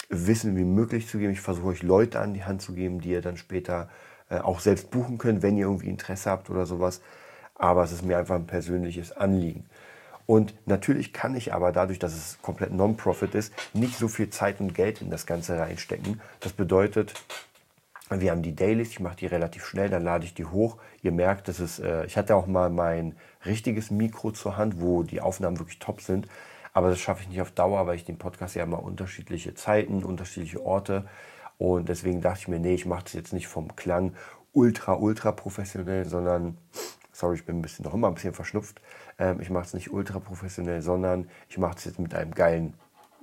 Wissen 0.10 0.58
wie 0.58 0.66
möglich 0.66 1.08
zu 1.08 1.18
geben. 1.20 1.32
Ich 1.32 1.40
versuche 1.40 1.68
euch 1.68 1.84
Leute 1.84 2.20
an 2.20 2.34
die 2.34 2.44
Hand 2.44 2.62
zu 2.62 2.74
geben, 2.74 3.00
die 3.00 3.12
ihr 3.12 3.22
dann 3.22 3.38
später 3.38 3.90
äh, 4.30 4.40
auch 4.40 4.60
selbst 4.60 4.92
buchen 4.92 5.18
könnt, 5.18 5.42
wenn 5.42 5.58
ihr 5.58 5.66
irgendwie 5.66 5.88
Interesse 5.88 6.30
habt 6.30 6.50
oder 6.50 6.66
sowas. 6.66 7.02
Aber 7.56 7.84
es 7.84 7.94
ist 7.94 8.04
mir 8.04 8.18
einfach 8.18 8.36
ein 8.36 8.48
persönliches 8.48 9.14
Anliegen. 9.14 9.66
Und 10.26 10.54
natürlich 10.66 11.14
kann 11.14 11.36
ich 11.36 11.54
aber 11.54 11.72
dadurch, 11.72 12.00
dass 12.00 12.14
es 12.14 12.42
komplett 12.42 12.74
Non-Profit 12.74 13.36
ist, 13.36 13.54
nicht 13.74 13.98
so 13.98 14.08
viel 14.08 14.30
Zeit 14.30 14.60
und 14.60 14.74
Geld 14.74 15.02
in 15.02 15.10
das 15.10 15.26
Ganze 15.26 15.58
reinstecken. 15.58 16.22
Das 16.40 16.54
bedeutet, 16.54 17.14
wir 18.10 18.32
haben 18.32 18.42
die 18.42 18.56
Dailies, 18.56 18.90
ich 18.90 19.00
mache 19.00 19.16
die 19.16 19.26
relativ 19.26 19.66
schnell, 19.66 19.90
dann 19.90 20.04
lade 20.04 20.26
ich 20.26 20.34
die 20.34 20.46
hoch. 20.46 20.78
Ihr 21.02 21.12
merkt, 21.12 21.48
dass 21.48 21.60
es, 21.60 21.80
äh, 21.80 22.06
ich 22.06 22.18
hatte 22.18 22.36
auch 22.36 22.48
mal 22.48 22.70
mein 22.70 23.16
richtiges 23.46 23.92
Mikro 23.92 24.32
zur 24.32 24.58
Hand, 24.58 24.82
wo 24.82 25.04
die 25.04 25.22
Aufnahmen 25.22 25.60
wirklich 25.60 25.80
top 25.80 26.02
sind. 26.02 26.28
Aber 26.74 26.90
das 26.90 27.00
schaffe 27.00 27.24
ich 27.24 27.30
nicht 27.30 27.42
auf 27.42 27.52
Dauer, 27.52 27.86
weil 27.88 27.96
ich 27.96 28.06
den 28.06 28.18
Podcast 28.18 28.56
ja 28.56 28.64
immer 28.64 28.82
unterschiedliche 28.82 29.54
Zeiten, 29.54 30.04
unterschiedliche 30.04 30.64
Orte. 30.64 31.08
Und 31.58 31.90
deswegen 31.90 32.22
dachte 32.22 32.40
ich 32.42 32.48
mir, 32.48 32.60
nee, 32.60 32.74
ich 32.74 32.86
mache 32.86 33.04
das 33.04 33.14
jetzt 33.14 33.34
nicht 33.34 33.48
vom 33.48 33.76
Klang 33.76 34.14
ultra, 34.54 34.94
ultra 34.94 35.32
professionell, 35.32 36.06
sondern, 36.06 36.58
sorry, 37.12 37.36
ich 37.36 37.46
bin 37.46 37.60
ein 37.60 37.62
bisschen 37.62 37.86
noch 37.86 37.94
immer 37.94 38.08
ein 38.08 38.16
bisschen 38.16 38.34
verschnupft. 38.34 38.82
Ähm, 39.20 39.42
ich 39.42 39.50
mache 39.50 39.66
es 39.66 39.74
nicht 39.74 39.92
ultra 39.92 40.20
professionell, 40.20 40.82
sondern 40.82 41.30
ich 41.50 41.58
mache 41.58 41.78
es 41.78 41.86
jetzt 41.86 42.00
mit 42.00 42.16
einem 42.16 42.34
geilen 42.34 42.74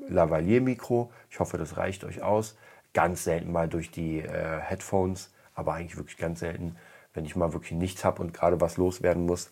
Lavalier-Mikro. 0.09 1.11
Ich 1.31 1.40
hoffe, 1.40 1.59
das 1.59 1.76
reicht 1.76 2.05
euch 2.05 2.23
aus 2.23 2.57
ganz 2.99 3.25
selten 3.25 3.52
mal 3.52 3.69
durch 3.69 3.90
die 3.90 4.19
äh, 4.19 4.61
Headphones, 4.61 5.31
aber 5.55 5.75
eigentlich 5.75 5.97
wirklich 5.97 6.17
ganz 6.17 6.40
selten, 6.40 6.76
wenn 7.14 7.25
ich 7.25 7.37
mal 7.37 7.52
wirklich 7.52 7.73
nichts 7.73 8.05
habe 8.05 8.23
und 8.23 8.35
gerade 8.35 8.61
was 8.61 8.76
loswerden 8.76 9.26
muss. 9.26 9.50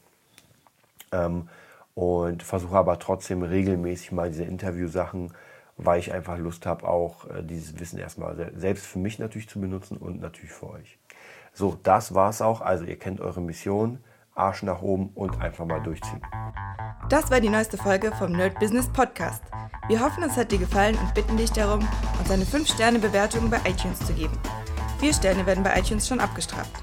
Ähm, 1.12 1.48
und 1.96 2.42
versuche 2.42 2.76
aber 2.76 2.98
trotzdem 2.98 3.42
regelmäßig 3.42 4.12
mal 4.12 4.28
diese 4.28 4.44
Interviewsachen, 4.44 5.32
weil 5.78 5.98
ich 5.98 6.12
einfach 6.12 6.38
Lust 6.38 6.66
habe, 6.66 6.86
auch 6.86 7.28
äh, 7.30 7.42
dieses 7.42 7.80
Wissen 7.80 7.98
erstmal 7.98 8.52
selbst 8.54 8.86
für 8.86 8.98
mich 8.98 9.18
natürlich 9.18 9.48
zu 9.48 9.60
benutzen 9.60 9.96
und 9.96 10.20
natürlich 10.20 10.52
für 10.52 10.70
euch. 10.70 10.98
So, 11.52 11.78
das 11.82 12.14
war's 12.14 12.42
auch. 12.42 12.60
Also 12.60 12.84
ihr 12.84 12.98
kennt 12.98 13.20
eure 13.20 13.40
Mission. 13.40 13.98
Arsch 14.34 14.62
nach 14.62 14.82
oben 14.82 15.10
und 15.14 15.40
einfach 15.40 15.64
mal 15.64 15.80
durchziehen. 15.82 16.20
Das 17.08 17.30
war 17.30 17.40
die 17.40 17.48
neueste 17.48 17.78
Folge 17.78 18.12
vom 18.12 18.32
Nerd 18.32 18.60
Business 18.60 18.86
Podcast. 18.92 19.42
Wir 19.88 20.00
hoffen, 20.00 20.22
es 20.24 20.36
hat 20.36 20.52
dir 20.52 20.58
gefallen 20.58 20.98
und 20.98 21.14
bitten 21.14 21.38
dich 21.38 21.50
darum, 21.52 21.88
uns 22.18 22.30
eine 22.30 22.44
5-Sterne-Bewertung 22.44 23.48
bei 23.48 23.58
iTunes 23.66 23.98
zu 24.00 24.12
geben. 24.12 24.38
Vier 24.98 25.14
Sterne 25.14 25.46
werden 25.46 25.64
bei 25.64 25.78
iTunes 25.78 26.06
schon 26.06 26.20
abgestraft. 26.20 26.82